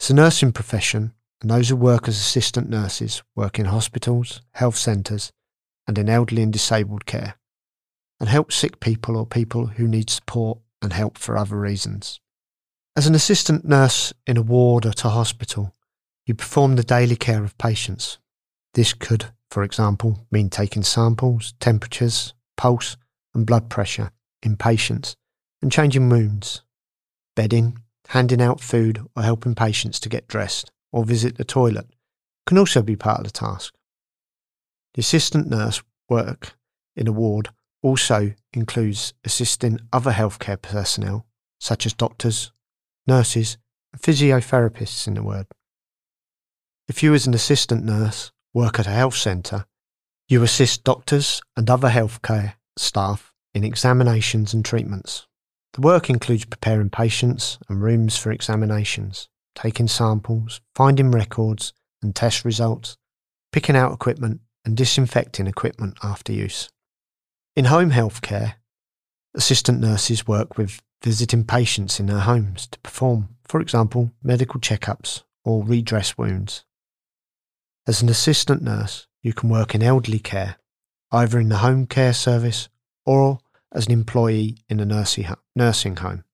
It's 0.00 0.10
a 0.10 0.14
nursing 0.14 0.50
profession, 0.50 1.12
and 1.40 1.48
those 1.48 1.68
who 1.68 1.76
work 1.76 2.08
as 2.08 2.16
assistant 2.16 2.68
nurses 2.68 3.22
work 3.36 3.60
in 3.60 3.66
hospitals, 3.66 4.40
health 4.54 4.76
centres, 4.76 5.30
and 5.86 5.96
in 5.96 6.08
elderly 6.08 6.42
and 6.42 6.52
disabled 6.52 7.06
care, 7.06 7.36
and 8.20 8.28
help 8.28 8.52
sick 8.52 8.80
people 8.80 9.16
or 9.16 9.26
people 9.26 9.66
who 9.66 9.86
need 9.86 10.10
support 10.10 10.58
and 10.82 10.92
help 10.92 11.18
for 11.18 11.36
other 11.36 11.56
reasons. 11.56 12.20
As 12.96 13.06
an 13.06 13.14
assistant 13.14 13.64
nurse 13.64 14.12
in 14.26 14.36
a 14.36 14.42
ward 14.42 14.86
at 14.86 15.04
a 15.04 15.10
hospital, 15.10 15.74
you 16.24 16.34
perform 16.34 16.76
the 16.76 16.82
daily 16.82 17.16
care 17.16 17.44
of 17.44 17.58
patients. 17.58 18.18
This 18.74 18.92
could, 18.92 19.26
for 19.50 19.62
example, 19.62 20.26
mean 20.30 20.48
taking 20.48 20.82
samples, 20.82 21.54
temperatures, 21.60 22.34
pulse, 22.56 22.96
and 23.34 23.46
blood 23.46 23.68
pressure 23.68 24.12
in 24.42 24.56
patients 24.56 25.16
and 25.60 25.70
changing 25.70 26.08
wounds, 26.08 26.62
bedding, 27.34 27.78
handing 28.08 28.40
out 28.40 28.60
food 28.60 29.00
or 29.16 29.22
helping 29.22 29.54
patients 29.54 30.00
to 30.00 30.08
get 30.08 30.28
dressed 30.28 30.70
or 30.92 31.04
visit 31.04 31.36
the 31.36 31.44
toilet 31.44 31.86
can 32.46 32.56
also 32.56 32.82
be 32.82 32.96
part 32.96 33.18
of 33.18 33.24
the 33.24 33.30
task. 33.30 33.74
The 34.94 35.00
assistant 35.00 35.48
nurse 35.48 35.82
work 36.08 36.56
in 36.94 37.08
a 37.08 37.12
ward 37.12 37.50
also 37.86 38.32
includes 38.52 39.14
assisting 39.24 39.78
other 39.92 40.10
healthcare 40.10 40.60
personnel, 40.60 41.24
such 41.60 41.86
as 41.86 41.92
doctors, 41.92 42.50
nurses, 43.06 43.58
and 43.92 44.02
physiotherapists 44.02 45.06
in 45.06 45.14
the 45.14 45.22
ward. 45.22 45.46
If 46.88 47.04
you, 47.04 47.14
as 47.14 47.28
an 47.28 47.34
assistant 47.34 47.84
nurse, 47.84 48.32
work 48.52 48.80
at 48.80 48.88
a 48.88 48.90
health 48.90 49.14
centre, 49.14 49.66
you 50.28 50.42
assist 50.42 50.82
doctors 50.82 51.40
and 51.56 51.70
other 51.70 51.90
healthcare 51.90 52.54
staff 52.76 53.32
in 53.54 53.62
examinations 53.62 54.52
and 54.52 54.64
treatments. 54.64 55.28
The 55.74 55.82
work 55.82 56.10
includes 56.10 56.44
preparing 56.44 56.90
patients 56.90 57.56
and 57.68 57.80
rooms 57.80 58.16
for 58.16 58.32
examinations, 58.32 59.28
taking 59.54 59.86
samples, 59.86 60.60
finding 60.74 61.12
records 61.12 61.72
and 62.02 62.16
test 62.16 62.44
results, 62.44 62.96
picking 63.52 63.76
out 63.76 63.92
equipment 63.92 64.40
and 64.64 64.76
disinfecting 64.76 65.46
equipment 65.46 65.96
after 66.02 66.32
use. 66.32 66.68
In 67.56 67.64
home 67.64 67.88
health 67.88 68.20
care, 68.20 68.56
assistant 69.34 69.80
nurses 69.80 70.26
work 70.26 70.58
with 70.58 70.82
visiting 71.02 71.42
patients 71.42 71.98
in 71.98 72.04
their 72.04 72.18
homes 72.18 72.66
to 72.66 72.78
perform, 72.80 73.30
for 73.48 73.62
example, 73.62 74.12
medical 74.22 74.60
checkups 74.60 75.22
or 75.42 75.64
redress 75.64 76.18
wounds. 76.18 76.66
As 77.86 78.02
an 78.02 78.10
assistant 78.10 78.60
nurse, 78.60 79.06
you 79.22 79.32
can 79.32 79.48
work 79.48 79.74
in 79.74 79.82
elderly 79.82 80.18
care, 80.18 80.56
either 81.10 81.38
in 81.38 81.48
the 81.48 81.58
home 81.58 81.86
care 81.86 82.12
service 82.12 82.68
or 83.06 83.38
as 83.72 83.86
an 83.86 83.92
employee 83.92 84.58
in 84.68 84.78
a 84.78 84.84
nursing 85.54 85.96
home. 85.96 86.24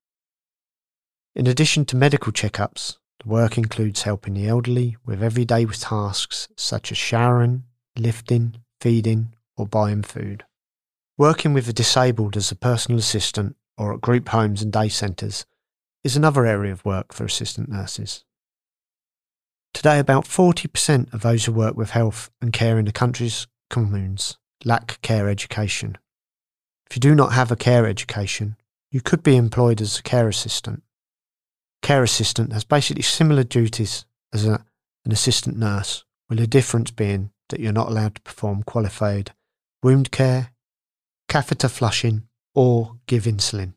In 1.36 1.46
addition 1.46 1.84
to 1.84 1.96
medical 1.96 2.32
checkups, 2.32 2.98
the 3.22 3.28
work 3.28 3.56
includes 3.56 4.02
helping 4.02 4.34
the 4.34 4.48
elderly 4.48 4.96
with 5.06 5.22
everyday 5.22 5.66
tasks 5.66 6.48
such 6.56 6.90
as 6.90 6.98
showering, 6.98 7.62
lifting, 7.96 8.56
feeding, 8.80 9.34
or 9.56 9.68
buying 9.68 10.02
food. 10.02 10.44
Working 11.18 11.52
with 11.52 11.66
the 11.66 11.72
disabled 11.72 12.36
as 12.36 12.50
a 12.50 12.56
personal 12.56 12.98
assistant 12.98 13.56
or 13.76 13.92
at 13.92 14.00
group 14.00 14.28
homes 14.30 14.62
and 14.62 14.72
day 14.72 14.88
centres 14.88 15.44
is 16.02 16.16
another 16.16 16.46
area 16.46 16.72
of 16.72 16.84
work 16.84 17.12
for 17.12 17.24
assistant 17.24 17.68
nurses. 17.68 18.24
Today, 19.74 19.98
about 19.98 20.24
40% 20.24 21.12
of 21.12 21.22
those 21.22 21.44
who 21.44 21.52
work 21.52 21.76
with 21.76 21.90
health 21.90 22.30
and 22.40 22.52
care 22.52 22.78
in 22.78 22.84
the 22.86 22.92
country's 22.92 23.46
communes 23.70 24.38
lack 24.64 25.00
care 25.02 25.28
education. 25.28 25.98
If 26.88 26.96
you 26.96 27.00
do 27.00 27.14
not 27.14 27.32
have 27.32 27.50
a 27.50 27.56
care 27.56 27.86
education, 27.86 28.56
you 28.90 29.00
could 29.00 29.22
be 29.22 29.36
employed 29.36 29.80
as 29.80 29.98
a 29.98 30.02
care 30.02 30.28
assistant. 30.28 30.82
Care 31.82 32.02
assistant 32.02 32.52
has 32.52 32.64
basically 32.64 33.02
similar 33.02 33.44
duties 33.44 34.06
as 34.32 34.46
a, 34.46 34.64
an 35.04 35.12
assistant 35.12 35.58
nurse, 35.58 36.04
with 36.28 36.38
the 36.38 36.46
difference 36.46 36.90
being 36.90 37.30
that 37.48 37.60
you're 37.60 37.72
not 37.72 37.88
allowed 37.88 38.14
to 38.14 38.22
perform 38.22 38.62
qualified 38.62 39.32
wound 39.82 40.12
care, 40.12 40.51
catheter 41.28 41.68
flushing, 41.68 42.28
or 42.54 42.96
give 43.06 43.24
insulin. 43.24 43.74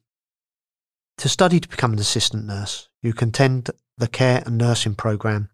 To 1.20 1.30
study 1.30 1.60
to 1.60 1.70
become 1.70 1.94
an 1.94 2.00
assistant 2.00 2.46
nurse, 2.46 2.90
you 3.02 3.14
can 3.14 3.30
attend 3.30 3.70
the 3.98 4.08
care 4.08 4.44
and 4.46 4.58
nursing 4.58 4.96
program 4.96 5.50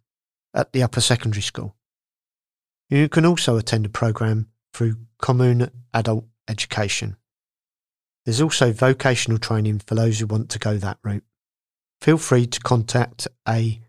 at 0.54 0.74
the 0.74 0.84
upper 0.84 1.02
secondary 1.02 1.44
school. 1.44 1.76
You 2.90 3.08
can 3.08 3.26
also 3.26 3.58
attend 3.58 3.86
a 3.86 3.90
program 3.90 4.48
through 4.74 4.98
commune 5.22 5.70
adult 5.94 6.26
education. 6.48 7.16
There's 8.26 8.42
also 8.42 8.72
vocational 8.72 9.38
training 9.38 9.80
for 9.80 9.96
those 9.96 10.20
who 10.20 10.28
want 10.28 10.50
to 10.50 10.60
go 10.60 10.78
that 10.78 10.98
route. 11.04 11.24
Feel 12.02 12.18
free 12.18 12.48
to 12.48 12.60
contact 12.60 13.28
a, 13.48 13.82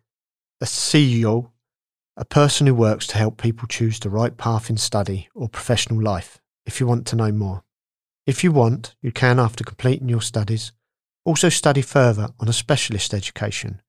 a 0.61 0.65
CEO, 0.65 1.51
a 2.17 2.25
person 2.25 2.67
who 2.67 2.75
works 2.75 3.07
to 3.09 3.19
help 3.19 3.41
people 3.41 3.67
choose 3.67 3.99
the 3.99 4.11
right 4.11 4.37
path 4.37 4.71
in 4.71 4.77
study 4.77 5.29
or 5.35 5.49
professional 5.49 6.01
life 6.01 6.41
if 6.67 6.79
you 6.79 6.87
want 6.87 7.07
to 7.09 7.17
know 7.17 7.33
more. 7.33 7.65
If 8.27 8.45
you 8.45 8.53
want, 8.53 8.95
you 9.03 9.11
can, 9.11 9.41
after 9.41 9.65
completing 9.65 10.09
your 10.09 10.21
studies, 10.23 10.73
also 11.25 11.49
study 11.49 11.83
further 11.83 12.29
on 12.39 12.49
a 12.49 12.53
specialist 12.53 13.13
education 13.13 13.83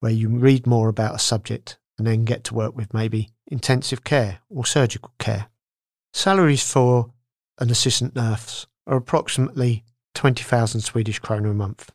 where 0.00 0.12
you 0.12 0.28
read 0.28 0.66
more 0.66 0.88
about 0.88 1.14
a 1.14 1.18
subject 1.18 1.78
and 1.98 2.06
then 2.06 2.24
get 2.24 2.44
to 2.44 2.54
work 2.54 2.76
with 2.76 2.94
maybe 2.94 3.30
intensive 3.46 4.04
care 4.04 4.40
or 4.48 4.64
surgical 4.64 5.12
care. 5.18 5.46
Salaries 6.12 6.70
for 6.70 7.12
an 7.58 7.70
assistant 7.70 8.14
nurse 8.14 8.66
are 8.86 8.96
approximately 8.96 9.84
20,000 10.14 10.80
Swedish 10.80 11.20
kronor 11.20 11.50
a 11.50 11.54
month. 11.54 11.90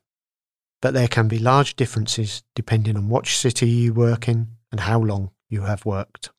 But 0.81 0.93
there 0.93 1.07
can 1.07 1.27
be 1.27 1.39
large 1.39 1.75
differences 1.75 2.43
depending 2.55 2.97
on 2.97 3.09
which 3.09 3.37
city 3.37 3.67
you 3.67 3.93
work 3.93 4.27
in 4.27 4.47
and 4.71 4.81
how 4.81 4.99
long 4.99 5.31
you 5.49 5.61
have 5.61 5.85
worked. 5.85 6.29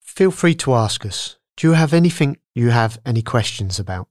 Feel 0.00 0.30
free 0.30 0.54
to 0.56 0.74
ask 0.74 1.04
us. 1.04 1.36
Do 1.56 1.68
you 1.68 1.74
have 1.74 1.92
anything 1.92 2.38
you 2.56 2.70
have 2.70 2.98
any 3.04 3.20
questions 3.20 3.78
about? 3.78 4.08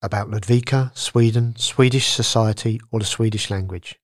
About 0.00 0.30
Ludvika, 0.30 0.96
Sweden, 0.96 1.56
Swedish 1.56 2.06
society, 2.06 2.80
or 2.92 3.00
the 3.00 3.04
Swedish 3.04 3.50
language? 3.50 3.98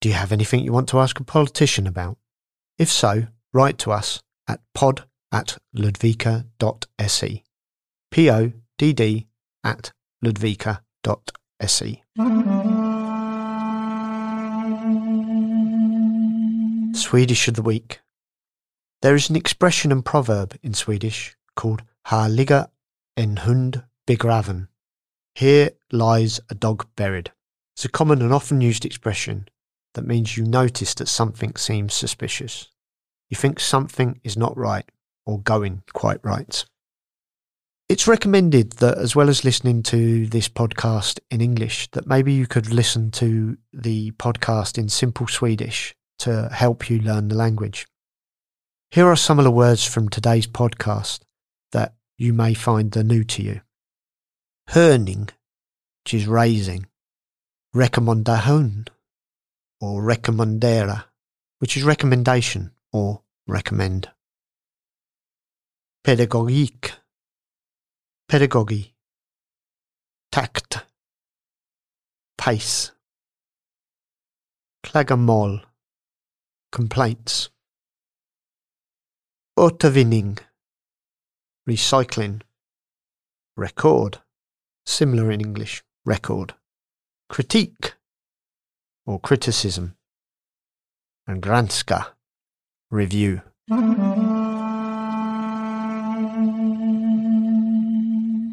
Do 0.00 0.08
you 0.08 0.16
have 0.16 0.32
anything 0.32 0.64
you 0.64 0.72
want 0.72 0.88
to 0.88 0.98
ask 0.98 1.20
a 1.20 1.24
politician 1.24 1.86
about? 1.86 2.18
If 2.76 2.90
so, 2.90 3.28
write 3.52 3.78
to 3.78 3.92
us 3.92 4.24
at 4.48 4.60
pod 4.74 5.04
at 5.30 5.56
ludvika.se. 5.76 7.44
P 8.10 8.30
O 8.30 8.52
D 8.76 8.92
D 8.92 9.28
at 9.62 9.92
ludvika.se. 10.24 12.02
Swedish 16.98 17.46
of 17.46 17.54
the 17.54 17.62
Week. 17.62 18.00
There 19.00 19.14
is 19.14 19.30
an 19.30 19.36
expression 19.36 19.92
and 19.92 20.04
proverb 20.04 20.58
in 20.60 20.74
Swedish 20.74 21.36
called 21.54 21.84
Här 22.06 22.28
ligger 22.28 22.66
en 23.16 23.38
hund 23.38 23.82
begraven. 24.06 24.68
Here 25.34 25.70
lies 25.90 26.40
a 26.50 26.54
dog 26.54 26.82
buried. 26.96 27.30
It's 27.76 27.86
a 27.86 27.88
common 27.88 28.22
and 28.22 28.32
often 28.32 28.60
used 28.60 28.84
expression 28.84 29.48
that 29.94 30.06
means 30.06 30.36
you 30.36 30.44
notice 30.44 30.94
that 30.94 31.08
something 31.08 31.56
seems 31.56 31.94
suspicious. 31.94 32.68
You 33.30 33.36
think 33.36 33.58
something 33.58 34.20
is 34.22 34.36
not 34.36 34.56
right 34.56 34.84
or 35.24 35.40
going 35.40 35.82
quite 35.92 36.20
right. 36.22 36.64
It's 37.88 38.06
recommended 38.06 38.72
that 38.72 38.98
as 38.98 39.16
well 39.16 39.28
as 39.28 39.44
listening 39.44 39.82
to 39.84 40.26
this 40.26 40.48
podcast 40.48 41.20
in 41.30 41.40
English, 41.40 41.90
that 41.92 42.06
maybe 42.06 42.32
you 42.32 42.46
could 42.46 42.72
listen 42.72 43.10
to 43.12 43.56
the 43.72 44.10
podcast 44.12 44.78
in 44.78 44.88
simple 44.88 45.26
Swedish 45.26 45.94
to 46.18 46.48
help 46.52 46.90
you 46.90 46.98
learn 46.98 47.28
the 47.28 47.34
language. 47.34 47.86
Here 48.90 49.06
are 49.06 49.16
some 49.16 49.38
of 49.38 49.44
the 49.44 49.50
words 49.50 49.84
from 49.84 50.08
today's 50.08 50.46
podcast 50.46 51.20
that 51.74 51.94
you 52.16 52.32
may 52.32 52.54
find 52.54 52.92
the 52.92 53.04
new 53.04 53.24
to 53.24 53.42
you. 53.42 53.60
Hörning, 54.70 55.28
which 56.02 56.14
is 56.14 56.26
raising. 56.26 56.86
Rekommendation, 57.74 58.88
or 59.80 60.00
recommendera, 60.00 61.04
which 61.58 61.76
is 61.76 61.82
recommendation 61.82 62.70
or 62.92 63.22
recommend. 63.46 64.08
Pedagogik, 66.06 66.92
pedagogy. 68.28 68.94
Tact, 70.30 70.84
pace. 72.38 72.92
Klagomål, 74.84 75.62
complaints. 76.70 77.50
Återvinning, 79.58 80.38
recycling. 81.68 82.42
Record, 83.56 84.18
similar 84.84 85.30
in 85.30 85.40
English, 85.40 85.82
record. 86.04 86.54
Critique, 87.28 87.94
or 89.06 89.18
criticism. 89.18 89.96
And 91.26 91.42
granska, 91.42 92.08
review. 92.90 93.40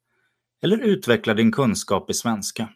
eller 0.63 0.79
utveckla 0.79 1.35
din 1.35 1.53
kunskap 1.53 2.11
i 2.11 2.15
svenska. 2.15 2.69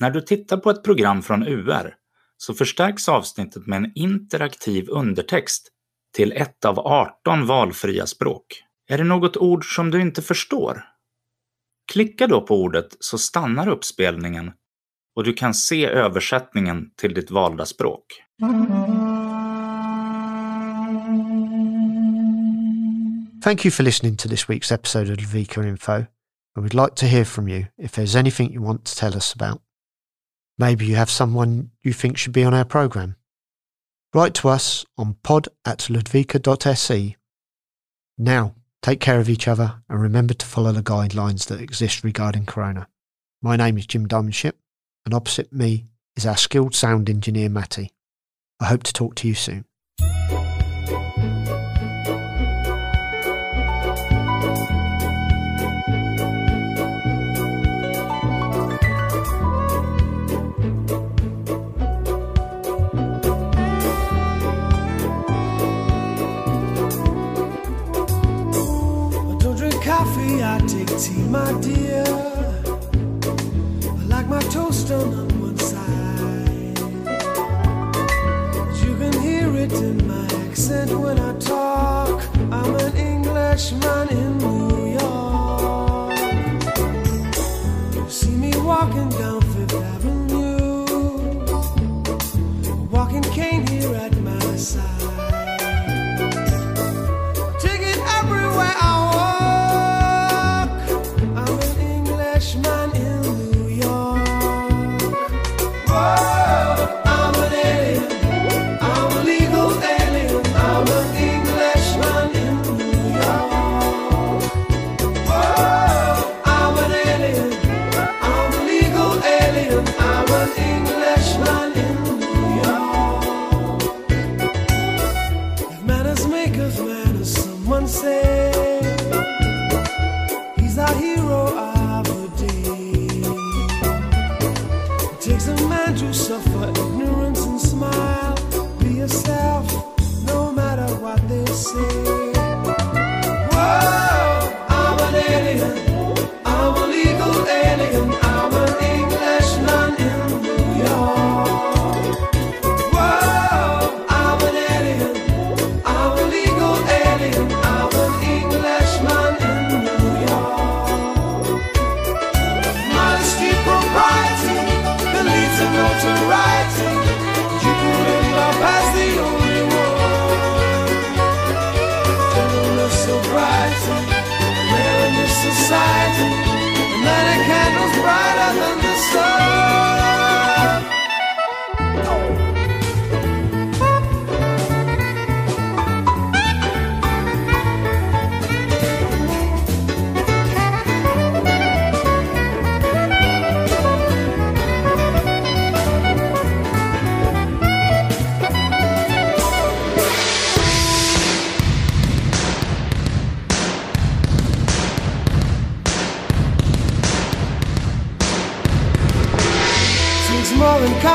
När 0.00 0.10
du 0.10 0.20
tittar 0.20 0.56
på 0.56 0.70
ett 0.70 0.82
program 0.82 1.22
från 1.22 1.48
UR 1.48 1.94
så 2.36 2.54
förstärks 2.54 3.08
avsnittet 3.08 3.66
med 3.66 3.76
en 3.76 3.92
interaktiv 3.94 4.88
undertext 4.88 5.68
till 6.14 6.32
ett 6.32 6.64
av 6.64 6.78
18 6.78 7.46
valfria 7.46 8.06
språk. 8.06 8.62
Är 8.88 8.98
det 8.98 9.04
något 9.04 9.36
ord 9.36 9.74
som 9.74 9.90
du 9.90 10.00
inte 10.00 10.22
förstår? 10.22 10.84
Klicka 11.92 12.26
då 12.26 12.40
på 12.40 12.62
ordet 12.62 12.96
så 13.00 13.18
stannar 13.18 13.68
uppspelningen 13.68 14.52
och 15.14 15.24
du 15.24 15.32
kan 15.32 15.54
se 15.54 15.86
översättningen 15.86 16.90
till 16.96 17.14
ditt 17.14 17.30
valda 17.30 17.66
språk. 17.66 18.22
Thank 23.42 23.64
you 23.64 23.72
for 23.72 23.82
listening 23.82 24.16
to 24.16 24.28
this 24.28 24.48
week's 24.48 24.74
episode 24.74 25.12
of 25.12 25.34
Vika 25.34 25.62
Info. 25.62 26.04
And 26.54 26.62
we'd 26.62 26.74
like 26.74 26.94
to 26.96 27.08
hear 27.08 27.24
from 27.24 27.48
you 27.48 27.68
if 27.78 27.92
there's 27.92 28.16
anything 28.16 28.52
you 28.52 28.60
want 28.60 28.84
to 28.86 28.96
tell 28.96 29.16
us 29.16 29.32
about. 29.32 29.62
Maybe 30.58 30.86
you 30.86 30.96
have 30.96 31.10
someone 31.10 31.70
you 31.82 31.92
think 31.92 32.18
should 32.18 32.32
be 32.32 32.44
on 32.44 32.54
our 32.54 32.64
programme. 32.64 33.16
Write 34.12 34.34
to 34.34 34.48
us 34.48 34.84
on 34.98 35.14
pod 35.22 35.48
at 35.64 35.78
ludvika.se. 35.78 37.16
Now, 38.18 38.54
Take 38.82 39.00
care 39.00 39.20
of 39.20 39.28
each 39.28 39.46
other 39.46 39.82
and 39.88 40.00
remember 40.00 40.32
to 40.34 40.46
follow 40.46 40.72
the 40.72 40.82
guidelines 40.82 41.46
that 41.46 41.60
exist 41.60 42.02
regarding 42.02 42.46
Corona. 42.46 42.88
My 43.42 43.56
name 43.56 43.76
is 43.76 43.86
Jim 43.86 44.08
Diamond-Shipp, 44.08 44.58
and 45.04 45.12
opposite 45.12 45.52
me 45.52 45.86
is 46.16 46.24
our 46.24 46.36
skilled 46.36 46.74
sound 46.74 47.10
engineer, 47.10 47.50
Matti. 47.50 47.90
I 48.58 48.66
hope 48.66 48.82
to 48.84 48.92
talk 48.92 49.16
to 49.16 49.28
you 49.28 49.34
soon. 49.34 49.66
In 79.72 80.06
my 80.06 80.24
accent 80.46 80.90
when 80.98 81.18
I 81.18 81.38
talk. 81.38 82.22
I'm 82.50 82.74
an 82.74 82.96
Englishman 82.96 84.08
in 84.08 84.38
mood. 84.38 84.69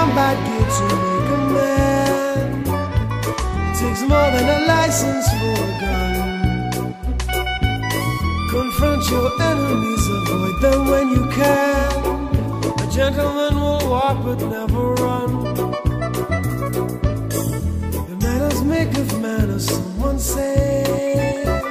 It 0.07 0.69
to 0.77 0.85
make 1.03 1.29
a 1.29 1.41
man 1.55 2.63
takes 3.73 4.01
more 4.01 4.29
than 4.35 4.45
a 4.47 4.59
license 4.67 5.27
for 5.39 5.55
a 5.65 5.69
gun. 5.81 6.15
Confront 8.49 9.03
your 9.09 9.29
enemies, 9.41 10.07
avoid 10.07 10.55
them 10.61 10.81
when 10.91 11.05
you 11.09 11.23
can. 11.31 11.91
A 12.79 12.87
gentleman 12.91 13.53
will 13.55 13.89
walk 13.89 14.17
but 14.23 14.39
never 14.47 14.93
run. 14.93 15.29
The 18.09 18.15
manners 18.21 18.61
make 18.63 18.95
of 18.97 19.19
manners, 19.19 19.65
someone 19.67 20.19
said. 20.19 21.64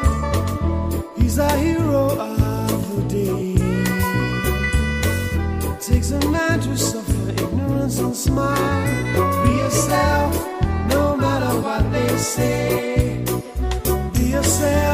smile. 8.25 9.45
Be 9.45 9.51
yourself, 9.63 10.33
no 10.89 11.17
matter 11.17 11.53
what 11.61 11.83
they 11.93 12.17
say. 12.17 13.25
Be 14.15 14.25
yourself. 14.37 14.94